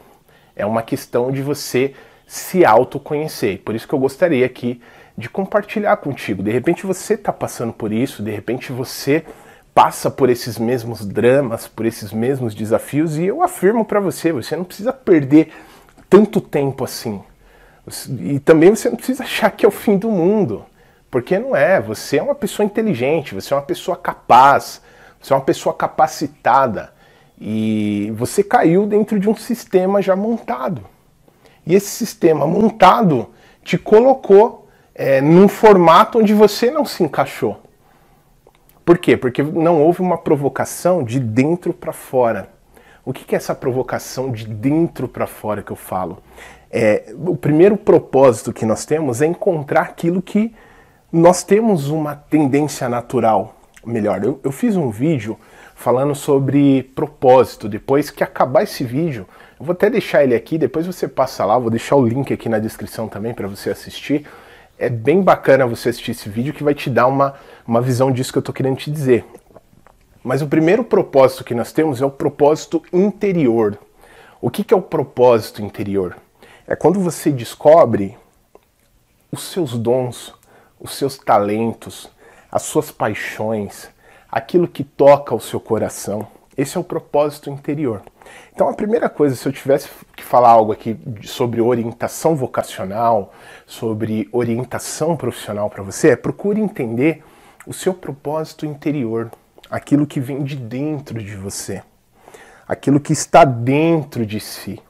É 0.56 0.65
uma 0.65 0.81
questão 0.81 1.31
de 1.31 1.41
você 1.41 1.94
se 2.27 2.65
autoconhecer. 2.65 3.59
Por 3.59 3.75
isso 3.75 3.88
que 3.88 3.94
eu 3.94 4.00
gostaria 4.00 4.45
aqui 4.45 4.81
de 5.19 5.30
compartilhar 5.30 5.97
contigo. 5.97 6.42
De 6.42 6.49
repente 6.49 6.85
você 6.85 7.14
está 7.14 7.33
passando 7.33 7.73
por 7.73 7.92
isso, 7.92 8.23
de 8.23 8.31
repente 8.31 8.71
você 8.71 9.26
passa 9.76 10.09
por 10.09 10.30
esses 10.30 10.57
mesmos 10.57 11.06
dramas, 11.06 11.68
por 11.68 11.85
esses 11.85 12.11
mesmos 12.14 12.56
desafios, 12.56 13.18
e 13.18 13.26
eu 13.26 13.44
afirmo 13.44 13.83
para 13.83 13.99
você, 13.99 14.31
você 14.31 14.56
não 14.56 14.64
precisa 14.64 14.94
perder 14.94 15.52
tanto 16.09 16.40
tempo 16.40 16.85
assim. 16.85 17.21
E 18.21 18.40
também 18.40 18.69
você 18.69 18.90
não 18.90 18.95
precisa 18.95 19.23
achar 19.23 19.52
que 19.52 19.66
é 19.66 19.68
o 19.68 19.71
fim 19.71 19.97
do 19.97 20.09
mundo, 20.09 20.66
porque 21.11 21.38
não 21.38 21.56
é. 21.56 21.81
Você 21.81 22.18
é 22.18 22.23
uma 22.23 22.35
pessoa 22.35 22.66
inteligente, 22.66 23.35
você 23.35 23.54
é 23.54 23.57
uma 23.57 23.64
pessoa 23.64 23.97
capaz, 23.97 24.81
você 25.19 25.33
é 25.33 25.35
uma 25.35 25.44
pessoa 25.44 25.76
capacitada 25.76 26.94
e 27.40 28.11
você 28.16 28.42
caiu 28.42 28.85
dentro 28.85 29.19
de 29.19 29.30
um 29.30 29.35
sistema 29.35 30.02
já 30.02 30.16
montado. 30.16 30.81
E 31.66 31.76
esse 31.76 31.90
sistema 31.90 32.47
montado 32.47 33.30
te 33.64 33.78
colocou 33.78 34.58
é, 34.99 35.21
num 35.21 35.47
formato 35.47 36.19
onde 36.19 36.33
você 36.33 36.69
não 36.69 36.83
se 36.83 37.01
encaixou. 37.01 37.61
Por 38.83 38.97
quê? 38.97 39.15
Porque 39.15 39.41
não 39.41 39.81
houve 39.81 40.01
uma 40.01 40.18
provocação 40.18 41.01
de 41.01 41.21
dentro 41.21 41.73
para 41.73 41.94
fora. 41.94 42.49
O 43.06 43.13
que 43.13 43.33
é 43.33 43.37
essa 43.37 43.56
provocação 43.56 44.29
de 44.29 44.45
dentro 44.45 45.07
para 45.07 45.25
fora 45.25 45.63
que 45.63 45.71
eu 45.71 45.75
falo? 45.77 46.21
É, 46.69 47.13
o 47.15 47.37
primeiro 47.37 47.77
propósito 47.77 48.51
que 48.51 48.65
nós 48.65 48.85
temos 48.85 49.21
é 49.21 49.25
encontrar 49.25 49.83
aquilo 49.83 50.21
que 50.21 50.53
nós 51.13 51.44
temos 51.44 51.89
uma 51.89 52.13
tendência 52.13 52.89
natural. 52.89 53.56
Melhor, 53.85 54.21
eu, 54.21 54.37
eu 54.44 54.51
fiz 54.51 54.75
um 54.75 54.89
vídeo 54.89 55.39
falando 55.75 56.13
sobre 56.13 56.83
propósito. 56.94 57.69
Depois 57.69 58.09
que 58.09 58.21
acabar 58.21 58.63
esse 58.63 58.83
vídeo, 58.83 59.25
eu 59.57 59.65
vou 59.65 59.71
até 59.71 59.89
deixar 59.89 60.25
ele 60.25 60.35
aqui, 60.35 60.57
depois 60.57 60.85
você 60.85 61.07
passa 61.07 61.45
lá, 61.45 61.57
vou 61.57 61.69
deixar 61.69 61.95
o 61.95 62.06
link 62.06 62.33
aqui 62.33 62.49
na 62.49 62.59
descrição 62.59 63.07
também 63.07 63.33
para 63.33 63.47
você 63.47 63.69
assistir. 63.69 64.27
É 64.81 64.88
bem 64.88 65.21
bacana 65.21 65.68
você 65.68 65.90
assistir 65.90 66.12
esse 66.12 66.30
vídeo 66.30 66.54
que 66.54 66.64
vai 66.64 66.74
te 66.74 66.90
dar 66.90 67.06
uma, 67.06 67.33
uma 67.68 67.81
visão 67.81 68.09
disso 68.09 68.31
que 68.31 68.38
eu 68.38 68.42
estou 68.42 68.56
querendo 68.56 68.78
te 68.78 68.90
dizer. 68.90 69.26
Mas 70.24 70.42
o 70.42 70.48
primeiro 70.48 70.86
propósito 70.86 71.44
que 71.44 71.54
nós 71.54 71.74
temos 71.74 72.02
é 72.02 72.06
o 72.06 72.09
propósito 72.09 72.81
interior. 72.94 73.78
O 74.40 74.50
que, 74.50 74.64
que 74.64 74.74
é 74.74 74.78
o 74.78 74.81
propósito 74.81 75.62
interior? 75.62 76.16
É 76.66 76.78
quando 76.78 76.98
você 76.98 77.30
descobre 77.30 78.18
os 79.30 79.44
seus 79.44 79.78
dons, 79.78 80.33
os 80.80 80.94
seus 80.94 81.18
talentos, 81.18 82.09
as 82.50 82.62
suas 82.62 82.90
paixões, 82.90 83.90
aquilo 84.31 84.66
que 84.66 84.86
toca 84.86 85.36
o 85.36 85.42
seu 85.42 85.59
coração. 85.59 86.26
Esse 86.59 86.75
é 86.75 86.80
o 86.81 86.83
propósito 86.83 87.49
interior. 87.49 88.01
Então, 88.54 88.68
a 88.68 88.73
primeira 88.73 89.07
coisa, 89.07 89.33
se 89.33 89.47
eu 89.47 89.54
tivesse 89.54 89.87
que 90.13 90.21
falar 90.21 90.49
algo 90.49 90.73
aqui 90.73 90.99
sobre 91.23 91.61
orientação 91.61 92.35
vocacional, 92.35 93.33
sobre 93.66 94.28
orientação 94.33 95.16
profissional 95.16 95.69
para 95.69 95.81
você, 95.81 96.09
é 96.09 96.16
procure 96.18 96.59
entender 96.59 97.23
o 97.66 97.71
seu 97.71 97.94
propósito 97.94 98.66
interior, 98.66 99.31
aquilo 99.71 100.06
que 100.06 100.19
vem 100.19 100.44
de 100.44 100.57
dentro 100.57 101.23
de 101.23 101.33
você, 101.33 101.81
aquilo 102.68 102.99
que 102.99 103.13
está 103.13 103.45
dentro 103.45 104.25
de 104.25 104.42
si. 104.42 104.81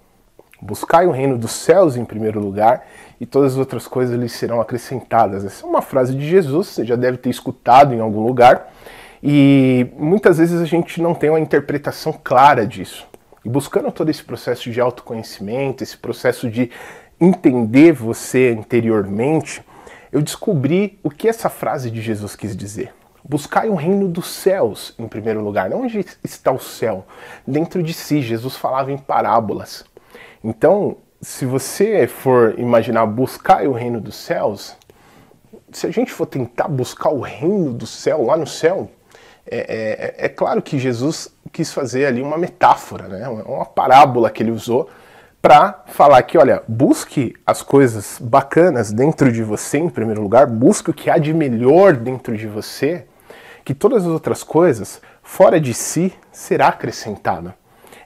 Buscai 0.59 1.05
o 1.05 1.11
reino 1.11 1.37
dos 1.37 1.51
céus 1.51 1.95
em 1.95 2.03
primeiro 2.03 2.39
lugar 2.39 2.83
e 3.21 3.27
todas 3.27 3.51
as 3.51 3.59
outras 3.59 3.87
coisas 3.87 4.19
lhes 4.19 4.31
serão 4.31 4.59
acrescentadas. 4.59 5.45
Essa 5.45 5.67
é 5.67 5.69
uma 5.69 5.83
frase 5.83 6.15
de 6.15 6.27
Jesus, 6.27 6.69
você 6.69 6.83
já 6.83 6.95
deve 6.95 7.19
ter 7.19 7.29
escutado 7.29 7.93
em 7.93 7.99
algum 7.99 8.25
lugar, 8.25 8.73
e 9.21 9.87
muitas 9.97 10.37
vezes 10.37 10.61
a 10.61 10.65
gente 10.65 11.01
não 11.01 11.13
tem 11.13 11.29
uma 11.29 11.39
interpretação 11.39 12.13
clara 12.23 12.65
disso. 12.65 13.07
E 13.43 13.49
buscando 13.49 13.91
todo 13.91 14.09
esse 14.09 14.23
processo 14.23 14.69
de 14.69 14.81
autoconhecimento, 14.81 15.83
esse 15.83 15.97
processo 15.97 16.49
de 16.49 16.71
entender 17.19 17.91
você 17.91 18.51
interiormente, 18.51 19.63
eu 20.11 20.21
descobri 20.21 20.99
o 21.03 21.09
que 21.09 21.27
essa 21.27 21.49
frase 21.49 21.91
de 21.91 22.01
Jesus 22.01 22.35
quis 22.35 22.55
dizer. 22.55 22.93
Buscai 23.23 23.69
o 23.69 23.75
reino 23.75 24.07
dos 24.07 24.27
céus 24.27 24.95
em 24.97 25.07
primeiro 25.07 25.41
lugar. 25.41 25.71
Onde 25.73 26.05
está 26.23 26.51
o 26.51 26.59
céu? 26.59 27.05
Dentro 27.45 27.83
de 27.83 27.93
si. 27.93 28.21
Jesus 28.21 28.55
falava 28.55 28.91
em 28.91 28.97
parábolas. 28.97 29.85
Então, 30.43 30.97
se 31.21 31.45
você 31.45 32.07
for 32.07 32.57
imaginar 32.57 33.05
buscar 33.05 33.67
o 33.67 33.73
reino 33.73 33.99
dos 33.99 34.15
céus, 34.15 34.75
se 35.71 35.85
a 35.85 35.91
gente 35.91 36.11
for 36.11 36.25
tentar 36.25 36.67
buscar 36.67 37.09
o 37.09 37.19
reino 37.19 37.73
do 37.73 37.85
céu 37.85 38.25
lá 38.25 38.37
no 38.37 38.47
céu, 38.47 38.89
é, 39.49 40.15
é, 40.19 40.25
é 40.25 40.29
claro 40.29 40.61
que 40.61 40.77
Jesus 40.77 41.33
quis 41.51 41.73
fazer 41.73 42.05
ali 42.05 42.21
uma 42.21 42.37
metáfora, 42.37 43.07
né? 43.07 43.27
uma 43.27 43.65
parábola 43.65 44.29
que 44.29 44.43
ele 44.43 44.51
usou 44.51 44.89
para 45.41 45.83
falar 45.87 46.21
que, 46.23 46.37
olha, 46.37 46.61
busque 46.67 47.33
as 47.45 47.61
coisas 47.61 48.19
bacanas 48.21 48.91
dentro 48.91 49.31
de 49.31 49.41
você 49.41 49.77
em 49.77 49.89
primeiro 49.89 50.21
lugar, 50.21 50.45
busque 50.47 50.89
o 50.89 50.93
que 50.93 51.09
há 51.09 51.17
de 51.17 51.33
melhor 51.33 51.95
dentro 51.95 52.37
de 52.37 52.45
você, 52.45 53.05
que 53.63 53.73
todas 53.73 54.03
as 54.03 54.09
outras 54.09 54.43
coisas 54.43 55.01
fora 55.23 55.59
de 55.59 55.73
si 55.73 56.13
será 56.31 56.67
acrescentada. 56.67 57.55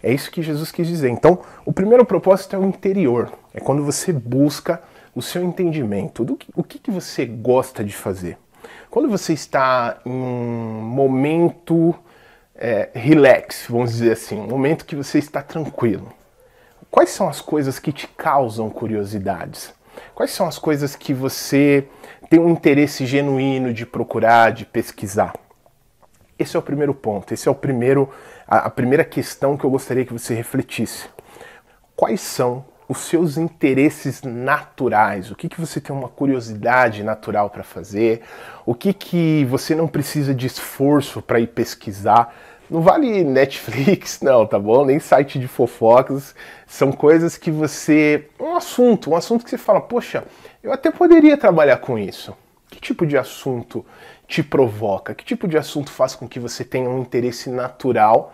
É 0.02 0.14
isso 0.14 0.30
que 0.30 0.42
Jesus 0.42 0.72
quis 0.72 0.88
dizer. 0.88 1.10
Então, 1.10 1.40
o 1.66 1.74
primeiro 1.74 2.06
propósito 2.06 2.56
é 2.56 2.60
o 2.60 2.66
interior. 2.66 3.32
É 3.54 3.60
quando 3.60 3.84
você 3.84 4.12
busca 4.12 4.82
o 5.16 5.22
seu 5.22 5.44
entendimento 5.44 6.26
do 6.26 6.36
que, 6.36 6.50
o 6.56 6.64
que, 6.64 6.78
que 6.78 6.92
você 6.92 7.26
gosta 7.26 7.84
de 7.84 7.94
fazer. 7.94 8.38
Quando 8.94 9.10
você 9.10 9.34
está 9.34 9.98
em 10.06 10.12
um 10.12 10.82
momento 10.84 11.96
é, 12.54 12.92
relax, 12.94 13.66
vamos 13.68 13.94
dizer 13.94 14.12
assim, 14.12 14.40
um 14.40 14.46
momento 14.46 14.86
que 14.86 14.96
você 14.96 15.18
está 15.18 15.42
tranquilo, 15.42 16.14
quais 16.92 17.10
são 17.10 17.28
as 17.28 17.42
coisas 17.42 17.80
que 17.80 17.92
te 17.92 18.08
causam 18.08 18.70
curiosidades? 18.70 19.74
Quais 20.14 20.30
são 20.30 20.46
as 20.48 20.60
coisas 20.60 20.96
que 20.96 21.12
você 21.12 21.88
tem 22.30 22.40
um 22.40 22.52
interesse 22.52 23.08
genuíno 23.08 23.74
de 23.74 23.84
procurar, 23.84 24.52
de 24.52 24.64
pesquisar? 24.64 25.34
Esse 26.38 26.56
é 26.56 26.60
o 26.60 26.62
primeiro 26.62 26.94
ponto, 26.94 27.34
esse 27.34 27.48
é 27.48 27.52
o 27.52 27.56
primeiro, 27.56 28.08
a, 28.48 28.60
a 28.60 28.70
primeira 28.70 29.04
questão 29.04 29.58
que 29.58 29.64
eu 29.64 29.72
gostaria 29.72 30.06
que 30.06 30.14
você 30.14 30.36
refletisse. 30.36 31.10
Quais 31.96 32.22
são 32.22 32.64
os 32.88 33.00
seus 33.00 33.38
interesses 33.38 34.22
naturais, 34.22 35.32
o 35.32 35.36
que, 35.36 35.48
que 35.48 35.60
você 35.60 35.80
tem 35.80 35.96
uma 35.96 36.10
curiosidade 36.10 37.04
natural 37.04 37.50
para 37.50 37.64
fazer, 37.64 38.22
o 38.66 38.76
que, 38.76 38.94
que 38.94 39.46
você 39.46 39.74
não 39.74 39.88
precisa 39.88 40.34
de 40.34 40.48
esforço 40.48 41.22
para 41.22 41.40
ir 41.40 41.48
pesquisar. 41.48 42.34
Não 42.70 42.82
vale 42.82 43.24
Netflix, 43.24 44.20
não, 44.24 44.46
tá 44.46 44.58
bom? 44.58 44.86
Nem 44.86 45.00
site 45.00 45.40
de 45.40 45.48
fofocas. 45.48 46.34
São 46.66 46.92
coisas 46.92 47.38
que 47.38 47.52
você. 47.52 48.28
Um 48.40 48.56
assunto, 48.56 49.12
um 49.12 49.16
assunto 49.16 49.44
que 49.44 49.50
você 49.50 49.58
fala, 49.58 49.82
poxa, 49.82 50.24
eu 50.62 50.72
até 50.72 50.90
poderia 50.90 51.38
trabalhar 51.38 51.78
com 51.78 51.98
isso. 51.98 52.36
Que 52.70 52.80
tipo 52.80 53.06
de 53.06 53.18
assunto 53.18 53.86
te 54.28 54.42
provoca? 54.42 55.14
Que 55.14 55.24
tipo 55.24 55.48
de 55.48 55.58
assunto 55.58 55.92
faz 55.92 56.16
com 56.16 56.28
que 56.28 56.40
você 56.40 56.64
tenha 56.64 56.90
um 56.90 57.00
interesse 57.00 57.50
natural 57.50 58.34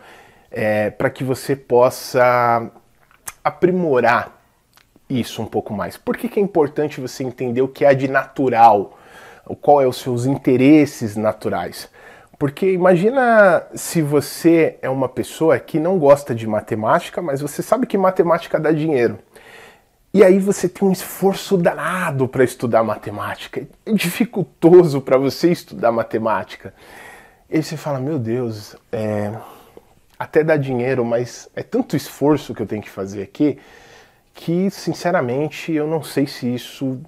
é, 0.50 0.90
para 0.90 1.10
que 1.10 1.24
você 1.24 1.56
possa 1.56 2.72
aprimorar 3.44 4.39
isso 5.10 5.42
um 5.42 5.46
pouco 5.46 5.74
mais? 5.74 5.98
Por 5.98 6.16
que, 6.16 6.30
que 6.30 6.40
é 6.40 6.44
importante 6.44 7.02
você 7.02 7.24
entender 7.24 7.62
o 7.62 7.68
que 7.68 7.84
é 7.84 7.94
de 7.94 8.08
natural? 8.08 8.98
Qual 9.62 9.82
é 9.82 9.88
os 9.88 9.98
seus 9.98 10.26
interesses 10.26 11.16
naturais? 11.16 11.90
Porque 12.38 12.72
imagina 12.72 13.64
se 13.74 14.02
você 14.02 14.78
é 14.82 14.90
uma 14.90 15.10
pessoa 15.10 15.60
que 15.60 15.80
não 15.80 15.98
gosta 15.98 16.34
de 16.36 16.48
matemática, 16.48 17.22
mas 17.22 17.42
você 17.42 17.62
sabe 17.62 17.88
que 17.88 17.98
matemática 17.98 18.60
dá 18.60 18.72
dinheiro. 18.72 19.20
E 20.14 20.24
aí 20.24 20.40
você 20.40 20.70
tem 20.70 20.88
um 20.88 20.92
esforço 20.92 21.58
danado 21.58 22.28
para 22.28 22.44
estudar 22.44 22.84
matemática. 22.84 23.68
É 23.86 23.92
dificultoso 23.92 25.02
para 25.02 25.18
você 25.18 25.52
estudar 25.52 25.92
matemática. 25.92 26.74
E 27.50 27.58
aí 27.58 27.64
você 27.64 27.76
fala, 27.76 28.00
meu 28.00 28.18
Deus, 28.18 28.76
é... 28.92 29.34
até 30.18 30.44
dá 30.44 30.56
dinheiro, 30.56 31.04
mas 31.04 31.50
é 31.56 31.62
tanto 31.62 31.96
esforço 31.96 32.56
que 32.56 32.62
eu 32.62 32.68
tenho 32.68 32.82
que 32.82 32.90
fazer 32.90 33.22
aqui 33.22 33.60
que, 34.34 34.70
sinceramente, 34.70 35.72
eu 35.72 35.88
não 35.88 36.02
sei 36.02 36.28
se 36.28 36.54
isso 36.54 37.02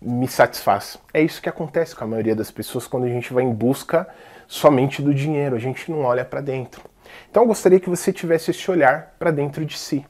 me 0.00 0.26
satisfaz. 0.26 0.98
É 1.14 1.22
isso 1.22 1.40
que 1.40 1.48
acontece 1.48 1.94
com 1.94 2.04
a 2.04 2.06
maioria 2.06 2.34
das 2.34 2.50
pessoas 2.50 2.86
quando 2.86 3.04
a 3.04 3.08
gente 3.08 3.32
vai 3.32 3.44
em 3.44 3.52
busca 3.52 4.08
somente 4.48 5.00
do 5.00 5.14
dinheiro, 5.14 5.56
a 5.56 5.58
gente 5.58 5.90
não 5.90 6.02
olha 6.02 6.24
para 6.24 6.40
dentro. 6.40 6.82
Então 7.30 7.44
eu 7.44 7.46
gostaria 7.46 7.80
que 7.80 7.88
você 7.88 8.12
tivesse 8.12 8.50
esse 8.50 8.70
olhar 8.70 9.14
para 9.18 9.30
dentro 9.30 9.64
de 9.64 9.78
si. 9.78 10.04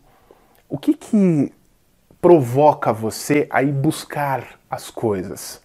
O 0.69 0.79
que 0.79 0.95
que 0.95 1.53
provoca 2.21 2.93
você 2.93 3.47
a 3.51 3.63
ir 3.63 3.73
buscar 3.73 4.59
as 4.71 4.91
coisas? 4.91 5.63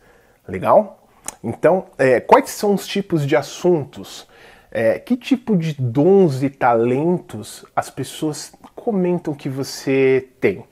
Legal? 0.47 1.07
Então, 1.43 1.85
é, 1.97 2.19
quais 2.19 2.49
são 2.49 2.73
os 2.73 2.85
tipos 2.87 3.25
de 3.25 3.35
assuntos? 3.35 4.27
É, 4.69 4.99
que 4.99 5.15
tipo 5.15 5.55
de 5.55 5.73
dons 5.73 6.43
e 6.43 6.49
talentos 6.49 7.65
as 7.75 7.89
pessoas 7.89 8.51
comentam 8.87 9.33
que 9.33 9.49
você 9.49 10.29
tem? 10.39 10.63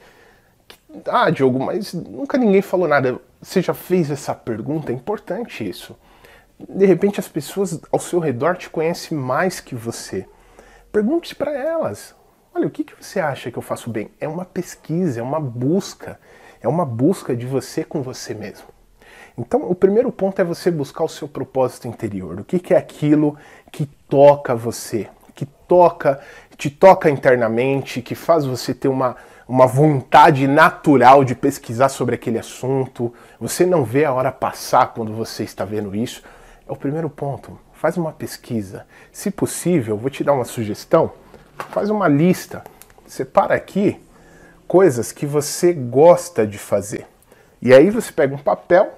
Ah, 1.06 1.30
Diogo, 1.30 1.60
mas 1.60 1.94
nunca 1.94 2.38
ninguém 2.38 2.62
falou 2.62 2.88
nada. 2.88 3.20
Você 3.42 3.62
já 3.62 3.74
fez 3.74 4.10
essa 4.10 4.34
pergunta? 4.34 4.90
É 4.90 4.96
importante 4.96 5.68
isso. 5.68 5.98
De 6.58 6.86
repente 6.86 7.20
as 7.20 7.28
pessoas 7.28 7.78
ao 7.92 8.00
seu 8.00 8.20
redor 8.20 8.56
te 8.56 8.70
conhecem 8.70 9.18
mais 9.18 9.60
que 9.60 9.76
você. 9.76 10.26
Pergunte 10.94 11.36
para 11.36 11.52
elas. 11.52 12.16
Olha, 12.54 12.68
o 12.68 12.72
que, 12.72 12.86
que 12.86 12.94
você 12.98 13.20
acha 13.20 13.52
que 13.52 13.58
eu 13.58 13.62
faço 13.62 13.90
bem? 13.90 14.10
É 14.18 14.30
uma 14.30 14.46
pesquisa, 14.46 15.20
é 15.20 15.24
uma 15.24 15.42
busca. 15.42 16.18
É 16.62 16.70
uma 16.70 16.86
busca 16.86 17.36
de 17.36 17.46
você 17.46 17.84
com 17.84 18.02
você 18.02 18.34
mesmo. 18.34 18.68
Então, 19.38 19.70
o 19.70 19.76
primeiro 19.76 20.10
ponto 20.10 20.40
é 20.40 20.46
você 20.46 20.72
buscar 20.72 21.04
o 21.04 21.10
seu 21.10 21.28
propósito 21.28 21.86
interior. 21.86 22.40
O 22.40 22.46
que, 22.46 22.60
que 22.60 22.74
é 22.74 22.78
aquilo 22.78 23.38
que 23.74 23.86
toca 24.08 24.56
você, 24.56 25.10
que 25.36 25.46
toca, 25.46 26.22
te 26.58 26.70
toca 26.70 27.10
internamente, 27.10 28.02
que 28.02 28.16
faz 28.16 28.46
você 28.46 28.74
ter 28.74 28.88
uma, 28.88 29.16
uma 29.48 29.68
vontade 29.68 30.48
natural 30.48 31.24
de 31.24 31.36
pesquisar 31.36 31.90
sobre 31.90 32.16
aquele 32.16 32.40
assunto. 32.40 33.14
Você 33.40 33.66
não 33.66 33.84
vê 33.84 34.06
a 34.06 34.14
hora 34.14 34.32
passar 34.32 34.94
quando 34.94 35.14
você 35.14 35.44
está 35.44 35.66
vendo 35.66 35.96
isso. 35.96 36.24
É 36.68 36.72
o 36.72 36.76
primeiro 36.76 37.10
ponto. 37.10 37.60
Faz 37.74 37.98
uma 37.98 38.12
pesquisa. 38.12 38.86
Se 39.12 39.30
possível, 39.30 39.98
vou 39.98 40.10
te 40.10 40.24
dar 40.24 40.34
uma 40.34 40.46
sugestão. 40.46 41.12
Faz 41.72 41.90
uma 41.90 42.08
lista. 42.08 42.64
Separa 43.06 43.54
aqui 43.54 44.02
coisas 44.68 45.12
que 45.12 45.26
você 45.26 45.74
gosta 45.74 46.48
de 46.48 46.58
fazer. 46.58 47.06
E 47.62 47.74
aí 47.74 47.90
você 47.90 48.12
pega 48.12 48.34
um 48.34 48.40
papel 48.40 48.98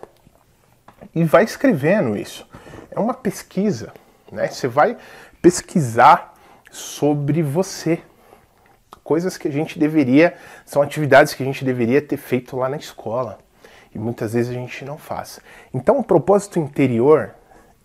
e 1.14 1.24
vai 1.24 1.44
escrevendo 1.44 2.16
isso. 2.16 2.48
É 2.92 3.00
uma 3.00 3.14
pesquisa, 3.14 3.92
né? 4.32 4.48
Você 4.48 4.68
vai 4.68 4.98
pesquisar 5.42 6.34
sobre 6.72 7.42
você. 7.42 8.00
Coisas 9.04 9.38
que 9.38 9.48
a 9.48 9.52
gente 9.52 9.80
deveria, 9.80 10.36
são 10.66 10.82
atividades 10.82 11.34
que 11.34 11.44
a 11.44 11.46
gente 11.46 11.64
deveria 11.64 12.02
ter 12.02 12.18
feito 12.18 12.58
lá 12.58 12.68
na 12.68 12.78
escola. 12.78 13.40
E 13.94 13.98
muitas 13.98 14.34
vezes 14.34 14.52
a 14.52 14.54
gente 14.54 14.84
não 14.84 14.98
faz. 14.98 15.40
Então, 15.74 15.98
o 15.98 16.04
propósito 16.04 16.60
interior 16.60 17.34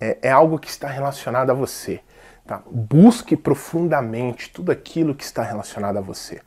é, 0.00 0.18
é 0.22 0.30
algo 0.30 0.58
que 0.58 0.68
está 0.68 0.88
relacionado 0.88 1.50
a 1.50 1.54
você. 1.54 2.00
Tá? 2.46 2.60
Busque 2.66 3.36
profundamente 3.36 4.50
tudo 4.50 4.72
aquilo 4.72 5.14
que 5.14 5.24
está 5.24 5.42
relacionado 5.42 5.96
a 5.98 6.00
você. 6.00 6.40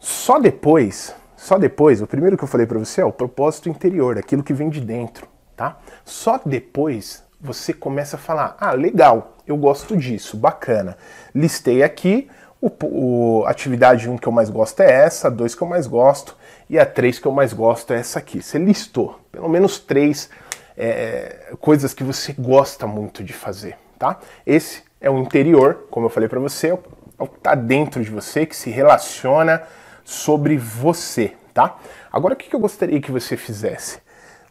Só 0.00 0.38
depois, 0.38 1.14
só 1.36 1.58
depois, 1.58 2.02
o 2.02 2.06
primeiro 2.06 2.36
que 2.36 2.42
eu 2.42 2.48
falei 2.48 2.66
para 2.66 2.78
você 2.78 3.02
é 3.02 3.04
o 3.04 3.12
propósito 3.12 3.68
interior, 3.68 4.18
aquilo 4.18 4.42
que 4.42 4.52
vem 4.52 4.68
de 4.68 4.80
dentro, 4.80 5.28
tá? 5.56 5.78
Só 6.04 6.40
depois 6.44 7.22
você 7.40 7.72
começa 7.72 8.16
a 8.16 8.18
falar: 8.18 8.56
ah, 8.58 8.72
legal, 8.72 9.38
eu 9.50 9.56
gosto 9.56 9.96
disso, 9.96 10.36
bacana. 10.36 10.96
Listei 11.34 11.82
aqui, 11.82 12.28
o, 12.60 12.70
o 12.82 13.44
atividade 13.46 14.08
1 14.08 14.12
um 14.12 14.18
que 14.18 14.26
eu 14.26 14.32
mais 14.32 14.50
gosto 14.50 14.80
é 14.80 14.90
essa, 14.90 15.28
a 15.28 15.30
2 15.30 15.54
que 15.54 15.62
eu 15.62 15.68
mais 15.68 15.86
gosto, 15.86 16.36
e 16.68 16.78
a 16.78 16.86
3 16.86 17.18
que 17.18 17.26
eu 17.26 17.32
mais 17.32 17.52
gosto 17.52 17.92
é 17.92 17.98
essa 17.98 18.18
aqui. 18.18 18.42
Você 18.42 18.58
listou 18.58 19.18
pelo 19.32 19.48
menos 19.48 19.78
três 19.78 20.28
é, 20.76 21.52
coisas 21.60 21.94
que 21.94 22.04
você 22.04 22.32
gosta 22.32 22.86
muito 22.86 23.22
de 23.22 23.32
fazer. 23.32 23.76
tá? 23.98 24.18
Esse 24.46 24.82
é 25.00 25.10
o 25.10 25.18
interior, 25.18 25.86
como 25.90 26.06
eu 26.06 26.10
falei 26.10 26.28
para 26.28 26.40
você, 26.40 26.68
é 26.68 26.74
o 27.18 27.26
que 27.26 27.36
está 27.36 27.54
dentro 27.54 28.02
de 28.02 28.10
você, 28.10 28.46
que 28.46 28.56
se 28.56 28.70
relaciona 28.70 29.62
sobre 30.04 30.56
você, 30.56 31.34
tá? 31.52 31.78
Agora, 32.10 32.34
o 32.34 32.36
que 32.36 32.54
eu 32.54 32.60
gostaria 32.60 33.00
que 33.00 33.12
você 33.12 33.36
fizesse? 33.36 34.00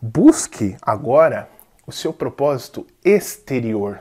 Busque 0.02 0.78
agora 0.82 1.50
o 1.86 1.92
seu 1.92 2.14
propósito 2.14 2.86
exterior. 3.04 4.00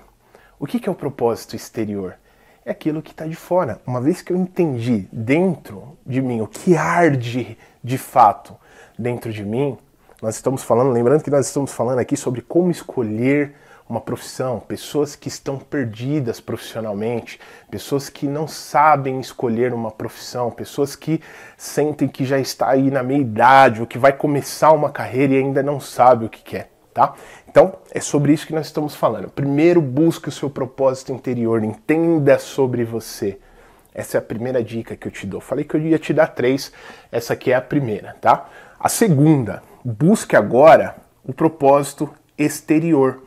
O 0.61 0.67
que 0.67 0.88
é 0.88 0.91
o 0.91 0.95
propósito 0.95 1.55
exterior? 1.55 2.17
É 2.65 2.73
aquilo 2.73 3.00
que 3.00 3.12
está 3.12 3.25
de 3.27 3.37
fora. 3.37 3.81
Uma 3.87 4.00
vez 4.00 4.23
que 4.23 4.33
eu 4.33 4.37
entendi 4.37 5.09
dentro 5.12 5.97
de 6.05 6.21
mim 6.21 6.41
o 6.41 6.49
que 6.49 6.77
arde 6.77 7.57
de 7.83 7.97
fato 7.97 8.57
dentro 8.99 9.33
de 9.33 9.45
mim, 9.45 9.79
nós 10.21 10.35
estamos 10.35 10.65
falando, 10.65 10.91
lembrando 10.91 11.23
que 11.23 11.31
nós 11.31 11.47
estamos 11.47 11.73
falando 11.73 12.00
aqui 12.00 12.17
sobre 12.17 12.43
como 12.43 12.73
escolher 12.73 13.55
uma 13.88 14.00
profissão, 14.00 14.59
pessoas 14.59 15.15
que 15.15 15.29
estão 15.29 15.59
perdidas 15.59 16.41
profissionalmente, 16.41 17.41
pessoas 17.71 18.11
que 18.11 18.27
não 18.27 18.49
sabem 18.49 19.21
escolher 19.21 19.73
uma 19.73 19.93
profissão, 19.93 20.50
pessoas 20.50 20.97
que 20.97 21.23
sentem 21.57 22.09
que 22.09 22.25
já 22.25 22.38
está 22.38 22.69
aí 22.69 22.91
na 22.91 23.03
meia 23.05 23.21
idade 23.21 23.81
ou 23.81 23.87
que 23.87 23.97
vai 23.97 24.12
começar 24.12 24.73
uma 24.73 24.91
carreira 24.91 25.35
e 25.35 25.38
ainda 25.38 25.62
não 25.62 25.79
sabe 25.79 26.27
o 26.27 26.29
que 26.29 26.43
quer, 26.43 26.71
tá? 26.93 27.15
Então, 27.49 27.75
é 27.90 28.00
sobre 28.00 28.33
isso 28.33 28.47
que 28.47 28.55
nós 28.55 28.67
estamos 28.67 28.95
falando. 28.95 29.31
Primeiro, 29.31 29.81
busque 29.81 30.28
o 30.28 30.33
seu 30.33 30.50
propósito 30.50 31.12
interior, 31.12 31.64
entenda 31.64 32.38
sobre 32.38 32.85
você. 32.85 33.38
Essa 33.95 34.19
é 34.19 34.21
a 34.21 34.23
primeira 34.23 34.62
dica 34.62 34.95
que 34.95 35.09
eu 35.09 35.12
te 35.12 35.26
dou. 35.26 35.40
Falei 35.40 35.64
que 35.64 35.75
eu 35.75 35.81
ia 35.81 35.99
te 35.99 36.12
dar 36.12 36.28
três, 36.28 36.71
essa 37.11 37.33
aqui 37.33 37.50
é 37.50 37.55
a 37.55 37.62
primeira, 37.62 38.14
tá? 38.21 38.49
A 38.78 38.88
segunda, 38.88 39.62
busque 39.83 40.37
agora 40.37 40.97
o 41.25 41.33
propósito 41.33 42.09
exterior. 42.37 43.23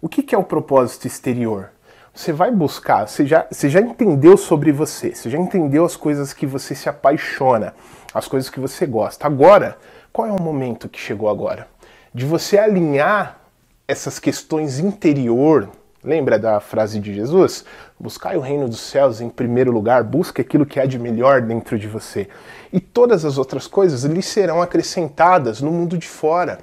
O 0.00 0.08
que, 0.08 0.22
que 0.22 0.34
é 0.34 0.38
o 0.38 0.42
propósito 0.42 1.06
exterior? 1.06 1.70
Você 2.14 2.32
vai 2.32 2.50
buscar, 2.50 3.06
você 3.06 3.26
já, 3.26 3.46
você 3.50 3.68
já 3.68 3.80
entendeu 3.80 4.38
sobre 4.38 4.72
você, 4.72 5.14
você 5.14 5.28
já 5.28 5.38
entendeu 5.38 5.84
as 5.84 5.96
coisas 5.96 6.32
que 6.32 6.46
você 6.46 6.74
se 6.74 6.88
apaixona, 6.88 7.74
as 8.12 8.26
coisas 8.26 8.48
que 8.48 8.58
você 8.58 8.86
gosta. 8.86 9.26
Agora, 9.26 9.76
qual 10.10 10.26
é 10.26 10.32
o 10.32 10.40
momento 10.40 10.88
que 10.88 10.98
chegou 10.98 11.28
agora? 11.28 11.68
De 12.14 12.24
você 12.24 12.58
alinhar 12.58 13.45
essas 13.88 14.18
questões 14.18 14.78
interior. 14.78 15.68
Lembra 16.02 16.38
da 16.38 16.60
frase 16.60 17.00
de 17.00 17.12
Jesus? 17.14 17.64
Buscai 17.98 18.36
o 18.36 18.40
reino 18.40 18.68
dos 18.68 18.80
céus 18.80 19.20
em 19.20 19.28
primeiro 19.28 19.72
lugar, 19.72 20.04
busque 20.04 20.40
aquilo 20.40 20.66
que 20.66 20.78
há 20.78 20.86
de 20.86 20.98
melhor 20.98 21.40
dentro 21.42 21.78
de 21.78 21.88
você. 21.88 22.28
E 22.72 22.78
todas 22.78 23.24
as 23.24 23.38
outras 23.38 23.66
coisas 23.66 24.04
lhe 24.04 24.22
serão 24.22 24.62
acrescentadas 24.62 25.60
no 25.60 25.72
mundo 25.72 25.98
de 25.98 26.06
fora. 26.06 26.58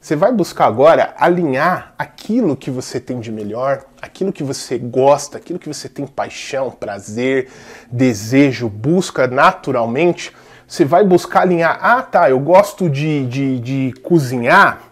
Você 0.00 0.14
vai 0.14 0.32
buscar 0.32 0.66
agora 0.66 1.14
alinhar 1.18 1.92
aquilo 1.98 2.56
que 2.56 2.70
você 2.70 3.00
tem 3.00 3.18
de 3.18 3.32
melhor, 3.32 3.84
aquilo 4.00 4.32
que 4.32 4.44
você 4.44 4.78
gosta, 4.78 5.38
aquilo 5.38 5.58
que 5.58 5.66
você 5.66 5.88
tem 5.88 6.06
paixão, 6.06 6.70
prazer, 6.70 7.48
desejo, 7.90 8.68
busca 8.68 9.26
naturalmente. 9.26 10.32
Você 10.68 10.84
vai 10.84 11.04
buscar 11.04 11.40
alinhar. 11.40 11.78
Ah, 11.82 12.02
tá, 12.02 12.30
eu 12.30 12.38
gosto 12.38 12.88
de, 12.88 13.26
de, 13.26 13.58
de 13.58 13.92
cozinhar. 14.02 14.87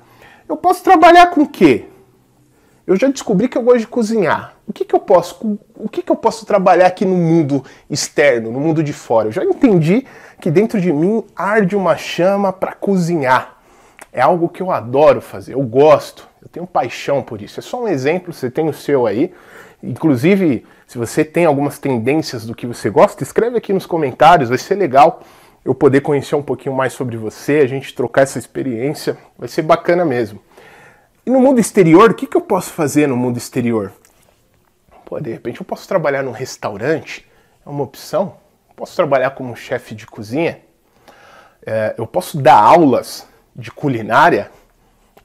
Eu 0.48 0.56
posso 0.56 0.82
trabalhar 0.82 1.28
com 1.28 1.42
o 1.42 1.48
quê? 1.48 1.86
Eu 2.86 2.96
já 2.96 3.08
descobri 3.08 3.48
que 3.48 3.58
eu 3.58 3.62
gosto 3.62 3.80
de 3.80 3.86
cozinhar. 3.86 4.54
O 4.66 4.72
que, 4.72 4.84
que 4.84 4.94
eu 4.94 5.00
posso, 5.00 5.58
o 5.74 5.88
que, 5.88 6.02
que 6.02 6.10
eu 6.10 6.16
posso 6.16 6.46
trabalhar 6.46 6.86
aqui 6.86 7.04
no 7.04 7.16
mundo 7.16 7.64
externo, 7.90 8.52
no 8.52 8.60
mundo 8.60 8.82
de 8.82 8.92
fora? 8.92 9.28
Eu 9.28 9.32
já 9.32 9.44
entendi 9.44 10.06
que 10.40 10.50
dentro 10.50 10.80
de 10.80 10.92
mim 10.92 11.24
arde 11.34 11.74
uma 11.74 11.96
chama 11.96 12.52
para 12.52 12.72
cozinhar 12.72 13.56
é 14.12 14.22
algo 14.22 14.48
que 14.48 14.62
eu 14.62 14.70
adoro 14.70 15.20
fazer, 15.20 15.52
eu 15.52 15.60
gosto, 15.60 16.26
eu 16.40 16.48
tenho 16.48 16.66
paixão 16.66 17.22
por 17.22 17.42
isso. 17.42 17.60
É 17.60 17.62
só 17.62 17.82
um 17.82 17.86
exemplo, 17.86 18.32
você 18.32 18.50
tem 18.50 18.66
o 18.66 18.72
seu 18.72 19.06
aí. 19.06 19.30
Inclusive, 19.82 20.64
se 20.86 20.96
você 20.96 21.22
tem 21.22 21.44
algumas 21.44 21.78
tendências 21.78 22.46
do 22.46 22.54
que 22.54 22.66
você 22.66 22.88
gosta, 22.88 23.22
escreve 23.22 23.58
aqui 23.58 23.74
nos 23.74 23.84
comentários, 23.84 24.48
vai 24.48 24.56
ser 24.56 24.76
legal 24.76 25.20
eu 25.66 25.74
poder 25.74 26.00
conhecer 26.00 26.36
um 26.36 26.42
pouquinho 26.42 26.72
mais 26.72 26.92
sobre 26.92 27.16
você, 27.16 27.54
a 27.58 27.66
gente 27.66 27.92
trocar 27.92 28.22
essa 28.22 28.38
experiência, 28.38 29.18
vai 29.36 29.48
ser 29.48 29.62
bacana 29.62 30.04
mesmo. 30.04 30.40
E 31.26 31.30
no 31.30 31.40
mundo 31.40 31.58
exterior, 31.58 32.12
o 32.12 32.14
que, 32.14 32.24
que 32.24 32.36
eu 32.36 32.40
posso 32.40 32.72
fazer 32.72 33.08
no 33.08 33.16
mundo 33.16 33.36
exterior? 33.36 33.92
Pô, 35.04 35.18
de 35.18 35.32
repente 35.32 35.60
eu 35.60 35.66
posso 35.66 35.88
trabalhar 35.88 36.22
num 36.22 36.30
restaurante, 36.30 37.26
é 37.66 37.68
uma 37.68 37.82
opção. 37.82 38.36
Posso 38.76 38.94
trabalhar 38.94 39.30
como 39.30 39.56
chefe 39.56 39.92
de 39.92 40.06
cozinha. 40.06 40.60
É, 41.66 41.96
eu 41.98 42.06
posso 42.06 42.40
dar 42.40 42.62
aulas 42.62 43.26
de 43.54 43.72
culinária, 43.72 44.52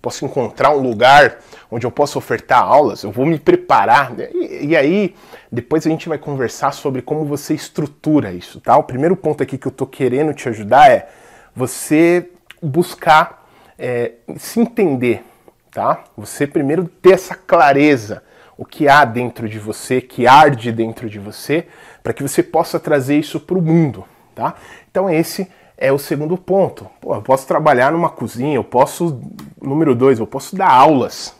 posso 0.01 0.25
encontrar 0.25 0.71
um 0.71 0.79
lugar 0.79 1.37
onde 1.69 1.85
eu 1.85 1.91
possa 1.91 2.17
ofertar 2.17 2.61
aulas, 2.63 3.03
eu 3.03 3.11
vou 3.11 3.25
me 3.25 3.37
preparar. 3.37 4.11
Né? 4.11 4.29
E, 4.33 4.67
e, 4.67 4.75
aí, 4.75 5.15
depois 5.51 5.85
a 5.85 5.89
gente 5.89 6.09
vai 6.09 6.17
conversar 6.17 6.71
sobre 6.71 7.01
como 7.01 7.23
você 7.23 7.53
estrutura 7.53 8.31
isso, 8.31 8.59
tá? 8.59 8.75
O 8.77 8.83
primeiro 8.83 9.15
ponto 9.15 9.43
aqui 9.43 9.57
que 9.57 9.67
eu 9.67 9.71
tô 9.71 9.85
querendo 9.85 10.33
te 10.33 10.49
ajudar 10.49 10.89
é 10.89 11.07
você 11.55 12.29
buscar 12.61 13.47
é, 13.77 14.13
se 14.37 14.59
entender, 14.59 15.23
tá? 15.71 16.03
Você 16.17 16.47
primeiro 16.47 16.85
ter 16.85 17.13
essa 17.13 17.35
clareza, 17.35 18.23
o 18.57 18.65
que 18.65 18.87
há 18.87 19.05
dentro 19.05 19.47
de 19.47 19.57
você, 19.57 20.01
que 20.01 20.27
arde 20.27 20.71
dentro 20.71 21.09
de 21.09 21.19
você, 21.19 21.67
para 22.03 22.13
que 22.13 22.21
você 22.21 22.43
possa 22.43 22.79
trazer 22.79 23.17
isso 23.17 23.39
para 23.39 23.57
o 23.57 23.61
mundo, 23.61 24.05
tá? 24.35 24.55
Então 24.89 25.09
esse 25.09 25.43
é 25.43 25.47
o 25.89 25.97
segundo 25.97 26.37
ponto. 26.37 26.85
Pô, 26.99 27.15
eu 27.15 27.21
posso 27.21 27.47
trabalhar 27.47 27.93
numa 27.93 28.09
cozinha, 28.09 28.55
eu 28.55 28.63
posso, 28.63 29.21
número 29.61 29.95
dois, 29.95 30.19
eu 30.19 30.27
posso 30.27 30.53
dar 30.53 30.69
aulas. 30.69 31.33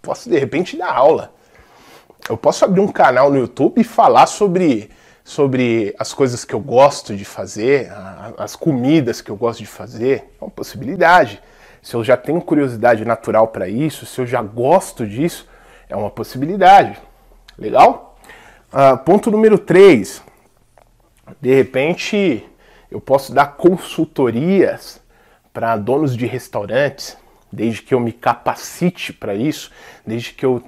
Posso 0.00 0.30
de 0.30 0.38
repente 0.38 0.76
dar 0.76 0.90
aula. 0.90 1.34
Eu 2.26 2.38
posso 2.38 2.64
abrir 2.64 2.80
um 2.80 2.88
canal 2.88 3.30
no 3.30 3.38
YouTube 3.38 3.78
e 3.78 3.84
falar 3.84 4.26
sobre, 4.26 4.90
sobre 5.22 5.94
as 5.98 6.14
coisas 6.14 6.44
que 6.44 6.54
eu 6.54 6.60
gosto 6.60 7.14
de 7.14 7.24
fazer, 7.24 7.92
as 8.38 8.56
comidas 8.56 9.20
que 9.20 9.30
eu 9.30 9.36
gosto 9.36 9.58
de 9.58 9.66
fazer. 9.66 10.30
É 10.40 10.44
uma 10.44 10.50
possibilidade. 10.50 11.42
Se 11.82 11.94
eu 11.94 12.02
já 12.02 12.16
tenho 12.16 12.40
curiosidade 12.40 13.04
natural 13.04 13.48
para 13.48 13.68
isso, 13.68 14.06
se 14.06 14.18
eu 14.18 14.26
já 14.26 14.40
gosto 14.40 15.06
disso, 15.06 15.46
é 15.86 15.94
uma 15.94 16.10
possibilidade. 16.10 16.98
Legal? 17.58 18.18
Uh, 18.72 18.96
ponto 19.04 19.30
número 19.30 19.58
3. 19.58 20.22
De 21.40 21.54
repente, 21.54 22.44
eu 22.94 23.00
posso 23.00 23.34
dar 23.34 23.56
consultorias 23.56 25.00
para 25.52 25.76
donos 25.76 26.16
de 26.16 26.26
restaurantes, 26.26 27.18
desde 27.50 27.82
que 27.82 27.92
eu 27.92 27.98
me 27.98 28.12
capacite 28.12 29.12
para 29.12 29.34
isso, 29.34 29.72
desde 30.06 30.32
que 30.32 30.46
eu 30.46 30.62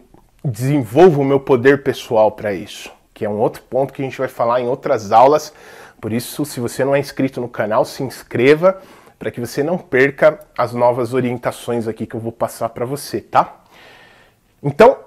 desenvolva 0.45 1.21
o 1.21 1.25
meu 1.25 1.39
poder 1.39 1.85
pessoal 1.85 2.33
para 2.33 2.53
isso, 2.53 2.91
que 3.15 3.25
é 3.25 3.29
um 3.29 3.39
outro 3.39 3.63
ponto 3.63 3.93
que 3.93 4.03
a 4.03 4.05
gente 4.05 4.19
vai 4.19 4.27
falar 4.27 4.61
em 4.61 4.67
outras 4.67 5.13
aulas. 5.13 5.53
Por 6.01 6.13
isso, 6.13 6.45
se 6.45 6.59
você 6.59 6.85
não 6.85 6.97
é 6.97 6.99
inscrito 6.99 7.41
no 7.41 7.49
canal, 7.49 7.85
se 7.85 8.03
inscreva 8.03 8.83
para 9.21 9.31
que 9.31 9.41
você 9.41 9.63
não 9.63 9.79
perca 9.79 10.41
as 10.59 10.73
novas 10.73 11.15
orientações 11.15 11.87
aqui 11.87 12.07
que 12.07 12.17
eu 12.17 12.21
vou 12.21 12.33
passar 12.33 12.71
para 12.71 12.85
você, 12.85 13.21
tá? 13.21 13.61
Então, 14.61 14.99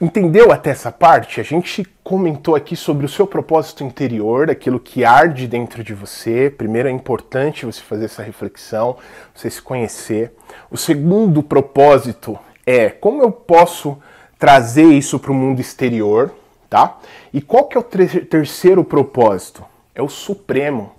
Entendeu 0.00 0.50
até 0.50 0.70
essa 0.70 0.90
parte? 0.90 1.40
A 1.40 1.44
gente 1.44 1.84
comentou 2.02 2.56
aqui 2.56 2.74
sobre 2.74 3.06
o 3.06 3.08
seu 3.08 3.28
propósito 3.28 3.84
interior, 3.84 4.50
aquilo 4.50 4.80
que 4.80 5.04
arde 5.04 5.46
dentro 5.46 5.84
de 5.84 5.94
você. 5.94 6.50
Primeiro 6.50 6.88
é 6.88 6.90
importante 6.90 7.64
você 7.64 7.80
fazer 7.80 8.06
essa 8.06 8.24
reflexão, 8.24 8.96
você 9.32 9.48
se 9.48 9.62
conhecer. 9.62 10.32
O 10.68 10.76
segundo 10.76 11.40
propósito 11.44 12.36
é 12.66 12.90
como 12.90 13.22
eu 13.22 13.30
posso 13.30 13.96
trazer 14.36 14.86
isso 14.86 15.20
para 15.20 15.30
o 15.30 15.34
mundo 15.34 15.60
exterior, 15.60 16.34
tá? 16.68 16.98
E 17.32 17.40
qual 17.40 17.66
que 17.66 17.76
é 17.76 17.80
o 17.80 17.84
terceiro 17.84 18.82
propósito? 18.82 19.64
É 19.94 20.02
o 20.02 20.08
supremo. 20.08 20.90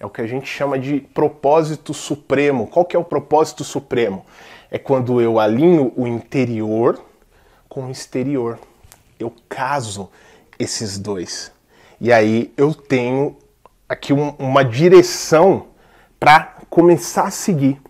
É 0.00 0.06
o 0.06 0.10
que 0.10 0.22
a 0.22 0.26
gente 0.26 0.46
chama 0.46 0.78
de 0.78 1.00
propósito 1.12 1.92
supremo. 1.92 2.66
Qual 2.68 2.86
que 2.86 2.96
é 2.96 2.98
o 2.98 3.04
propósito 3.04 3.62
supremo? 3.64 4.24
É 4.70 4.78
quando 4.78 5.20
eu 5.20 5.38
alinho 5.38 5.92
o 5.94 6.06
interior 6.06 6.98
com 7.68 7.86
o 7.86 7.90
exterior. 7.90 8.58
Eu 9.18 9.32
caso 9.48 10.10
esses 10.58 10.98
dois. 10.98 11.52
E 12.00 12.12
aí 12.12 12.52
eu 12.56 12.74
tenho 12.74 13.36
aqui 13.88 14.12
um, 14.12 14.30
uma 14.38 14.64
direção 14.64 15.66
para 16.18 16.56
começar 16.68 17.24
a 17.24 17.30
seguir. 17.30 17.80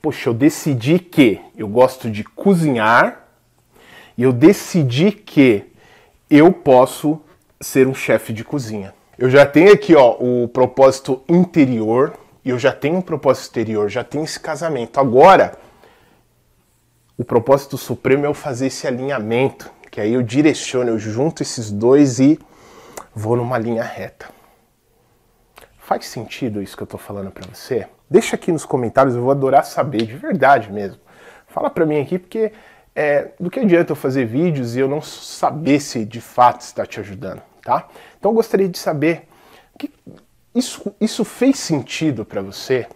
Poxa, 0.00 0.28
eu 0.28 0.34
decidi 0.34 0.98
que 0.98 1.40
eu 1.56 1.68
gosto 1.68 2.10
de 2.10 2.22
cozinhar 2.22 3.26
e 4.16 4.22
eu 4.22 4.32
decidi 4.32 5.10
que 5.10 5.64
eu 6.30 6.52
posso 6.52 7.20
ser 7.60 7.86
um 7.86 7.94
chefe 7.94 8.32
de 8.32 8.44
cozinha. 8.44 8.94
Eu 9.18 9.30
já 9.30 9.46
tenho 9.46 9.72
aqui 9.72 9.94
ó, 9.94 10.16
o 10.20 10.48
propósito 10.48 11.22
interior 11.28 12.12
e 12.44 12.50
eu 12.50 12.58
já 12.58 12.70
tenho 12.70 12.98
um 12.98 13.02
propósito 13.02 13.44
exterior, 13.44 13.88
já 13.88 14.04
tenho 14.04 14.24
esse 14.24 14.38
casamento. 14.38 15.00
Agora 15.00 15.58
o 17.18 17.24
propósito 17.24 17.78
supremo 17.78 18.24
é 18.24 18.28
eu 18.28 18.34
fazer 18.34 18.66
esse 18.66 18.86
alinhamento, 18.86 19.70
que 19.90 20.00
aí 20.00 20.12
eu 20.12 20.22
direciono, 20.22 20.90
eu 20.90 20.98
junto 20.98 21.42
esses 21.42 21.70
dois 21.70 22.20
e 22.20 22.38
vou 23.14 23.36
numa 23.36 23.58
linha 23.58 23.82
reta. 23.82 24.28
Faz 25.78 26.06
sentido 26.06 26.60
isso 26.60 26.76
que 26.76 26.82
eu 26.82 26.86
tô 26.86 26.98
falando 26.98 27.30
para 27.30 27.48
você? 27.48 27.86
Deixa 28.10 28.36
aqui 28.36 28.52
nos 28.52 28.64
comentários, 28.64 29.14
eu 29.14 29.22
vou 29.22 29.30
adorar 29.30 29.64
saber, 29.64 30.04
de 30.04 30.16
verdade 30.16 30.70
mesmo. 30.70 31.00
Fala 31.46 31.70
para 31.70 31.86
mim 31.86 32.00
aqui 32.00 32.18
porque 32.18 32.52
é, 32.94 33.30
do 33.40 33.50
que 33.50 33.60
adianta 33.60 33.92
eu 33.92 33.96
fazer 33.96 34.26
vídeos 34.26 34.76
e 34.76 34.80
eu 34.80 34.88
não 34.88 35.00
saber 35.00 35.80
se 35.80 36.04
de 36.04 36.20
fato 36.20 36.60
está 36.60 36.84
te 36.84 37.00
ajudando, 37.00 37.42
tá? 37.62 37.88
Então 38.18 38.30
eu 38.30 38.34
gostaria 38.34 38.68
de 38.68 38.78
saber 38.78 39.28
que 39.78 39.90
isso, 40.54 40.94
isso 41.00 41.24
fez 41.24 41.58
sentido 41.58 42.24
para 42.24 42.42
você? 42.42 42.86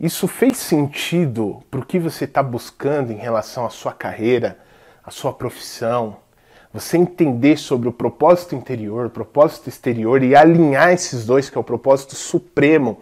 Isso 0.00 0.28
fez 0.28 0.58
sentido 0.58 1.60
para 1.68 1.80
o 1.80 1.84
que 1.84 1.98
você 1.98 2.24
está 2.24 2.40
buscando 2.40 3.12
em 3.12 3.16
relação 3.16 3.66
à 3.66 3.70
sua 3.70 3.92
carreira, 3.92 4.56
à 5.02 5.10
sua 5.10 5.32
profissão? 5.32 6.18
Você 6.72 6.96
entender 6.96 7.56
sobre 7.56 7.88
o 7.88 7.92
propósito 7.92 8.54
interior, 8.54 9.06
o 9.06 9.10
propósito 9.10 9.68
exterior 9.68 10.22
e 10.22 10.36
alinhar 10.36 10.92
esses 10.92 11.26
dois, 11.26 11.50
que 11.50 11.58
é 11.58 11.60
o 11.60 11.64
propósito 11.64 12.14
supremo, 12.14 13.00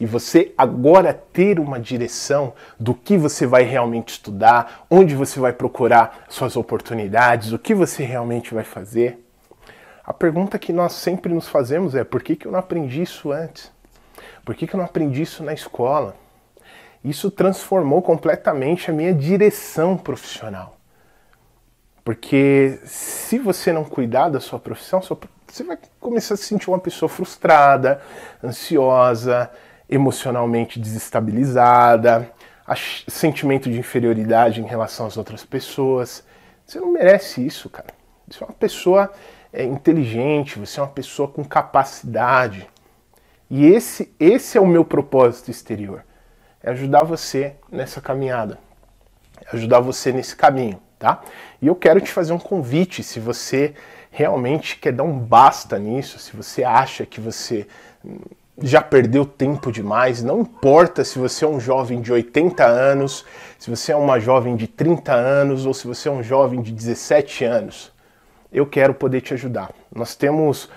e 0.00 0.06
você 0.06 0.54
agora 0.56 1.12
ter 1.12 1.60
uma 1.60 1.78
direção 1.78 2.54
do 2.80 2.94
que 2.94 3.18
você 3.18 3.46
vai 3.46 3.64
realmente 3.64 4.12
estudar, 4.12 4.86
onde 4.88 5.14
você 5.14 5.38
vai 5.38 5.52
procurar 5.52 6.24
suas 6.30 6.56
oportunidades, 6.56 7.52
o 7.52 7.58
que 7.58 7.74
você 7.74 8.04
realmente 8.04 8.54
vai 8.54 8.64
fazer. 8.64 9.22
A 10.02 10.14
pergunta 10.14 10.58
que 10.58 10.72
nós 10.72 10.94
sempre 10.94 11.34
nos 11.34 11.46
fazemos 11.46 11.94
é: 11.94 12.04
por 12.04 12.22
que, 12.22 12.36
que 12.36 12.46
eu 12.46 12.52
não 12.52 12.58
aprendi 12.58 13.02
isso 13.02 13.32
antes? 13.32 13.70
Por 14.46 14.54
que, 14.54 14.66
que 14.66 14.74
eu 14.74 14.78
não 14.78 14.86
aprendi 14.86 15.20
isso 15.20 15.44
na 15.44 15.52
escola? 15.52 16.16
Isso 17.04 17.30
transformou 17.30 18.02
completamente 18.02 18.90
a 18.90 18.94
minha 18.94 19.14
direção 19.14 19.96
profissional. 19.96 20.78
Porque 22.04 22.80
se 22.84 23.38
você 23.38 23.72
não 23.72 23.84
cuidar 23.84 24.30
da 24.30 24.40
sua 24.40 24.58
profissão, 24.58 25.00
você 25.02 25.62
vai 25.62 25.78
começar 26.00 26.34
a 26.34 26.36
se 26.36 26.44
sentir 26.44 26.70
uma 26.70 26.78
pessoa 26.78 27.08
frustrada, 27.08 28.00
ansiosa, 28.42 29.50
emocionalmente 29.88 30.78
desestabilizada, 30.78 32.30
sentimento 33.08 33.70
de 33.70 33.78
inferioridade 33.78 34.60
em 34.60 34.66
relação 34.66 35.06
às 35.06 35.16
outras 35.16 35.44
pessoas. 35.44 36.24
Você 36.66 36.80
não 36.80 36.92
merece 36.92 37.46
isso, 37.46 37.68
cara. 37.70 37.88
Você 38.26 38.42
é 38.42 38.46
uma 38.46 38.54
pessoa 38.54 39.12
é, 39.52 39.64
inteligente, 39.64 40.58
você 40.58 40.80
é 40.80 40.82
uma 40.82 40.88
pessoa 40.88 41.28
com 41.28 41.44
capacidade. 41.44 42.68
E 43.50 43.66
esse, 43.66 44.14
esse 44.20 44.58
é 44.58 44.60
o 44.60 44.66
meu 44.66 44.84
propósito 44.84 45.50
exterior. 45.50 46.04
É 46.68 46.70
ajudar 46.72 47.02
você 47.02 47.54
nessa 47.72 47.98
caminhada. 47.98 48.58
É 49.40 49.56
ajudar 49.56 49.80
você 49.80 50.12
nesse 50.12 50.36
caminho, 50.36 50.78
tá? 50.98 51.22
E 51.62 51.66
eu 51.66 51.74
quero 51.74 51.98
te 51.98 52.12
fazer 52.12 52.34
um 52.34 52.38
convite, 52.38 53.02
se 53.02 53.18
você 53.18 53.72
realmente 54.10 54.76
quer 54.76 54.92
dar 54.92 55.04
um 55.04 55.18
basta 55.18 55.78
nisso, 55.78 56.18
se 56.18 56.36
você 56.36 56.62
acha 56.64 57.06
que 57.06 57.22
você 57.22 57.66
já 58.60 58.82
perdeu 58.82 59.24
tempo 59.24 59.72
demais, 59.72 60.22
não 60.22 60.40
importa 60.40 61.04
se 61.04 61.18
você 61.18 61.46
é 61.46 61.48
um 61.48 61.58
jovem 61.58 62.02
de 62.02 62.12
80 62.12 62.62
anos, 62.66 63.24
se 63.58 63.70
você 63.70 63.92
é 63.92 63.96
uma 63.96 64.20
jovem 64.20 64.54
de 64.54 64.66
30 64.66 65.10
anos 65.14 65.64
ou 65.64 65.72
se 65.72 65.86
você 65.86 66.10
é 66.10 66.12
um 66.12 66.22
jovem 66.22 66.60
de 66.60 66.70
17 66.70 67.46
anos, 67.46 67.90
eu 68.52 68.66
quero 68.66 68.92
poder 68.92 69.22
te 69.22 69.32
ajudar. 69.32 69.70
Nós 69.90 70.14
temos 70.14 70.68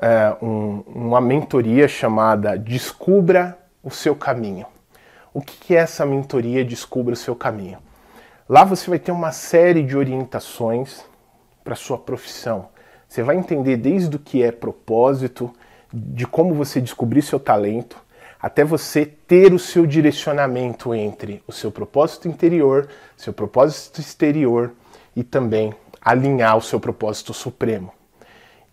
é, 0.00 0.32
um, 0.40 0.84
uma 0.86 1.20
mentoria 1.20 1.88
chamada 1.88 2.56
Descubra 2.56 3.58
o 3.82 3.90
Seu 3.90 4.14
Caminho. 4.14 4.66
O 5.32 5.40
que 5.40 5.76
é 5.76 5.78
essa 5.78 6.04
mentoria 6.04 6.64
Descubra 6.64 7.14
o 7.14 7.16
Seu 7.16 7.36
Caminho? 7.36 7.78
Lá 8.48 8.64
você 8.64 8.90
vai 8.90 8.98
ter 8.98 9.12
uma 9.12 9.30
série 9.30 9.80
de 9.80 9.96
orientações 9.96 11.04
para 11.62 11.76
sua 11.76 11.96
profissão. 11.96 12.68
Você 13.08 13.22
vai 13.22 13.36
entender 13.36 13.76
desde 13.76 14.16
o 14.16 14.18
que 14.18 14.42
é 14.42 14.50
propósito, 14.50 15.54
de 15.92 16.26
como 16.26 16.52
você 16.52 16.80
descobrir 16.80 17.22
seu 17.22 17.38
talento, 17.38 17.96
até 18.42 18.64
você 18.64 19.06
ter 19.06 19.52
o 19.52 19.58
seu 19.58 19.86
direcionamento 19.86 20.92
entre 20.92 21.44
o 21.46 21.52
seu 21.52 21.70
propósito 21.70 22.26
interior, 22.26 22.88
seu 23.16 23.32
propósito 23.32 24.00
exterior 24.00 24.72
e 25.14 25.22
também 25.22 25.72
alinhar 26.00 26.56
o 26.56 26.62
seu 26.62 26.80
propósito 26.80 27.32
supremo. 27.32 27.99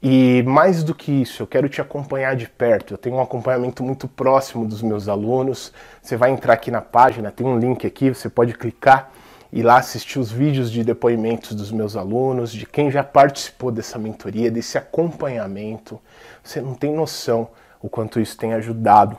E 0.01 0.43
mais 0.43 0.83
do 0.83 0.93
que 0.93 1.11
isso, 1.11 1.41
eu 1.41 1.47
quero 1.47 1.67
te 1.67 1.81
acompanhar 1.81 2.35
de 2.35 2.47
perto. 2.47 2.93
Eu 2.93 2.97
tenho 2.97 3.15
um 3.15 3.21
acompanhamento 3.21 3.83
muito 3.83 4.07
próximo 4.07 4.65
dos 4.65 4.81
meus 4.81 5.07
alunos. 5.07 5.73
Você 6.01 6.15
vai 6.15 6.31
entrar 6.31 6.53
aqui 6.53 6.69
na 6.69 6.81
página, 6.81 7.31
tem 7.31 7.47
um 7.47 7.57
link 7.57 7.85
aqui, 7.85 8.09
você 8.09 8.29
pode 8.29 8.53
clicar 8.53 9.11
e 9.51 9.63
lá 9.63 9.77
assistir 9.77 10.19
os 10.19 10.31
vídeos 10.31 10.71
de 10.71 10.83
depoimentos 10.83 11.55
dos 11.55 11.71
meus 11.71 11.95
alunos, 11.95 12.51
de 12.51 12.65
quem 12.65 12.91
já 12.91 13.03
participou 13.03 13.71
dessa 13.71 13.97
mentoria, 13.97 14.51
desse 14.51 14.77
acompanhamento. 14.77 15.99
Você 16.43 16.61
não 16.61 16.75
tem 16.75 16.93
noção 16.93 17.49
o 17.81 17.89
quanto 17.89 18.19
isso 18.19 18.37
tem 18.37 18.53
ajudado 18.53 19.17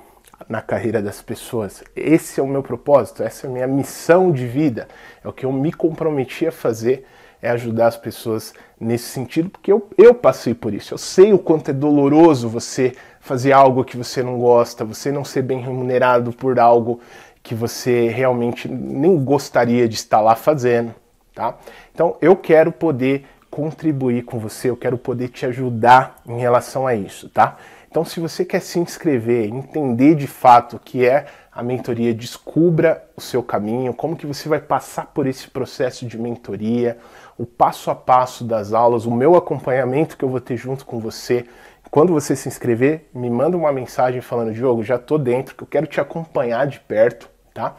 na 0.49 0.63
carreira 0.63 1.03
das 1.03 1.21
pessoas. 1.21 1.83
Esse 1.97 2.41
é 2.41 2.43
o 2.43 2.47
meu 2.47 2.63
propósito, 2.63 3.23
essa 3.23 3.47
é 3.47 3.51
a 3.51 3.53
minha 3.53 3.67
missão 3.67 4.31
de 4.31 4.47
vida. 4.47 4.87
É 5.25 5.29
o 5.29 5.33
que 5.33 5.45
eu 5.45 5.53
me 5.53 5.73
comprometi 5.73 6.47
a 6.47 6.53
fazer, 6.53 7.05
é 7.41 7.51
ajudar 7.51 7.89
as 7.89 7.97
pessoas 7.97 8.53
nesse 8.81 9.09
sentido, 9.09 9.51
porque 9.51 9.73
eu, 9.73 9.89
eu 9.97 10.15
passei 10.15 10.55
por 10.55 10.75
isso. 10.75 10.95
Eu 10.95 10.99
sei 10.99 11.33
o 11.33 11.39
quanto 11.39 11.71
é 11.71 11.75
doloroso 11.75 12.49
você 12.49 12.93
fazer 13.21 13.53
algo 13.53 13.85
que 13.85 13.97
você 13.97 14.23
não 14.23 14.39
gosta, 14.39 14.85
você 14.85 15.13
não 15.13 15.25
ser 15.25 15.43
bem 15.43 15.61
remunerado 15.61 16.33
por 16.33 16.59
algo 16.59 17.01
que 17.43 17.55
você 17.55 18.09
realmente 18.09 18.69
nem 18.69 19.23
gostaria 19.23 19.89
de 19.89 19.95
estar 19.95 20.21
lá 20.21 20.35
fazendo, 20.35 20.95
tá? 21.35 21.57
Então 21.95 22.17
eu 22.21 22.37
quero 22.37 22.71
poder 22.71 23.25
contribuir 23.51 24.25
com 24.25 24.39
você, 24.39 24.71
eu 24.71 24.77
quero 24.77 24.99
poder 24.99 25.29
te 25.29 25.47
ajudar 25.47 26.21
em 26.27 26.39
relação 26.39 26.87
a 26.87 26.95
isso, 26.95 27.29
tá? 27.29 27.57
Então 27.91 28.05
se 28.05 28.21
você 28.21 28.45
quer 28.45 28.61
se 28.61 28.79
inscrever, 28.79 29.49
entender 29.49 30.15
de 30.15 30.27
fato 30.27 30.77
o 30.77 30.79
que 30.79 31.07
é 31.07 31.27
a 31.51 31.63
mentoria, 31.63 32.15
descubra 32.15 33.05
o 33.17 33.21
seu 33.21 33.43
caminho, 33.43 33.95
como 33.95 34.17
que 34.17 34.27
você 34.27 34.49
vai 34.49 34.61
passar 34.61 35.07
por 35.07 35.27
esse 35.27 35.49
processo 35.49 36.07
de 36.07 36.19
mentoria, 36.19 36.99
o 37.39 37.47
passo 37.47 37.91
a 37.91 37.95
passo 37.95 38.45
das 38.45 38.73
aulas, 38.73 39.07
o 39.07 39.11
meu 39.11 39.37
acompanhamento 39.37 40.17
que 40.17 40.25
eu 40.25 40.29
vou 40.29 40.41
ter 40.41 40.57
junto 40.57 40.85
com 40.85 40.99
você, 40.99 41.47
quando 41.91 42.13
você 42.13 42.37
se 42.37 42.49
inscrever, 42.49 43.09
me 43.15 43.31
manda 43.31 43.57
uma 43.57 43.73
mensagem 43.73 44.21
falando, 44.21 44.53
Diogo, 44.53 44.83
já 44.83 44.99
tô 44.99 45.17
dentro, 45.17 45.55
que 45.55 45.63
eu 45.63 45.67
quero 45.67 45.87
te 45.87 46.01
acompanhar 46.01 46.67
de 46.67 46.81
perto, 46.81 47.31
tá? 47.55 47.77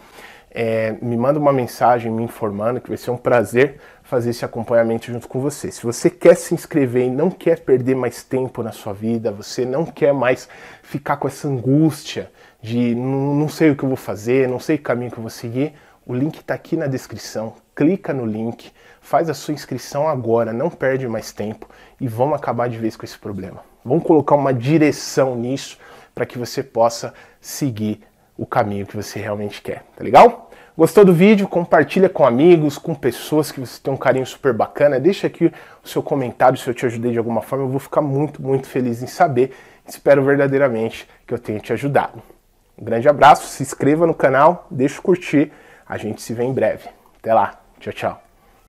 É, 0.49 0.95
me 0.99 1.15
manda 1.15 1.37
uma 1.37 1.53
mensagem 1.53 2.11
me 2.11 2.23
informando 2.23 2.81
que 2.81 2.87
vai 2.87 2.97
ser 2.97 3.11
um 3.11 3.17
prazer 3.17 3.79
fazer 4.01 4.31
esse 4.31 4.43
acompanhamento 4.43 5.05
junto 5.11 5.27
com 5.27 5.39
você. 5.39 5.69
Se 5.69 5.83
você 5.83 6.09
quer 6.09 6.35
se 6.35 6.55
inscrever 6.55 7.05
e 7.05 7.11
não 7.11 7.29
quer 7.29 7.59
perder 7.59 7.95
mais 7.95 8.23
tempo 8.23 8.63
na 8.63 8.71
sua 8.71 8.91
vida, 8.91 9.31
você 9.31 9.63
não 9.63 9.85
quer 9.85 10.11
mais 10.11 10.49
ficar 10.81 11.17
com 11.17 11.27
essa 11.27 11.47
angústia 11.47 12.31
de 12.59 12.95
não 12.95 13.47
sei 13.47 13.69
o 13.69 13.75
que 13.75 13.83
eu 13.83 13.89
vou 13.89 13.95
fazer, 13.95 14.49
não 14.49 14.59
sei 14.59 14.77
o 14.77 14.81
caminho 14.81 15.11
que 15.11 15.17
eu 15.19 15.21
vou 15.21 15.29
seguir, 15.29 15.73
o 16.03 16.15
link 16.15 16.39
está 16.39 16.55
aqui 16.55 16.75
na 16.75 16.87
descrição. 16.87 17.53
Clica 17.79 18.13
no 18.13 18.25
link, 18.25 18.73
faz 18.99 19.29
a 19.29 19.33
sua 19.33 19.53
inscrição 19.53 20.05
agora, 20.05 20.51
não 20.51 20.69
perde 20.69 21.07
mais 21.07 21.31
tempo 21.31 21.65
e 21.97 22.09
vamos 22.09 22.35
acabar 22.35 22.67
de 22.67 22.77
vez 22.77 22.97
com 22.97 23.05
esse 23.05 23.17
problema. 23.17 23.63
Vamos 23.85 24.03
colocar 24.03 24.35
uma 24.35 24.53
direção 24.53 25.33
nisso 25.33 25.79
para 26.13 26.25
que 26.25 26.37
você 26.37 26.61
possa 26.61 27.13
seguir 27.39 28.01
o 28.37 28.45
caminho 28.45 28.85
que 28.85 28.97
você 28.97 29.17
realmente 29.17 29.61
quer, 29.61 29.85
tá 29.95 30.03
legal? 30.03 30.51
Gostou 30.77 31.05
do 31.05 31.13
vídeo? 31.13 31.47
Compartilha 31.47 32.09
com 32.09 32.25
amigos, 32.25 32.77
com 32.77 32.93
pessoas 32.93 33.49
que 33.49 33.61
você 33.61 33.79
tem 33.81 33.93
um 33.93 33.97
carinho 33.97 34.25
super 34.25 34.51
bacana. 34.51 34.99
Deixa 34.99 35.27
aqui 35.27 35.49
o 35.81 35.87
seu 35.87 36.03
comentário 36.03 36.59
se 36.59 36.69
eu 36.69 36.73
te 36.73 36.85
ajudei 36.85 37.13
de 37.13 37.17
alguma 37.17 37.41
forma. 37.41 37.63
Eu 37.63 37.69
vou 37.69 37.79
ficar 37.79 38.01
muito, 38.01 38.41
muito 38.41 38.67
feliz 38.67 39.01
em 39.01 39.07
saber. 39.07 39.55
Espero 39.87 40.21
verdadeiramente 40.21 41.07
que 41.25 41.33
eu 41.33 41.39
tenha 41.39 41.61
te 41.61 41.71
ajudado. 41.71 42.21
Um 42.77 42.83
grande 42.83 43.07
abraço, 43.07 43.47
se 43.47 43.63
inscreva 43.63 44.05
no 44.05 44.13
canal, 44.13 44.67
deixa 44.69 44.99
o 44.99 45.01
curtir. 45.01 45.53
A 45.87 45.95
gente 45.95 46.21
se 46.21 46.33
vê 46.33 46.43
em 46.43 46.51
breve. 46.51 46.89
Até 47.19 47.33
lá. 47.33 47.58
Tchau, 47.79 47.93
tchau. 47.93 48.28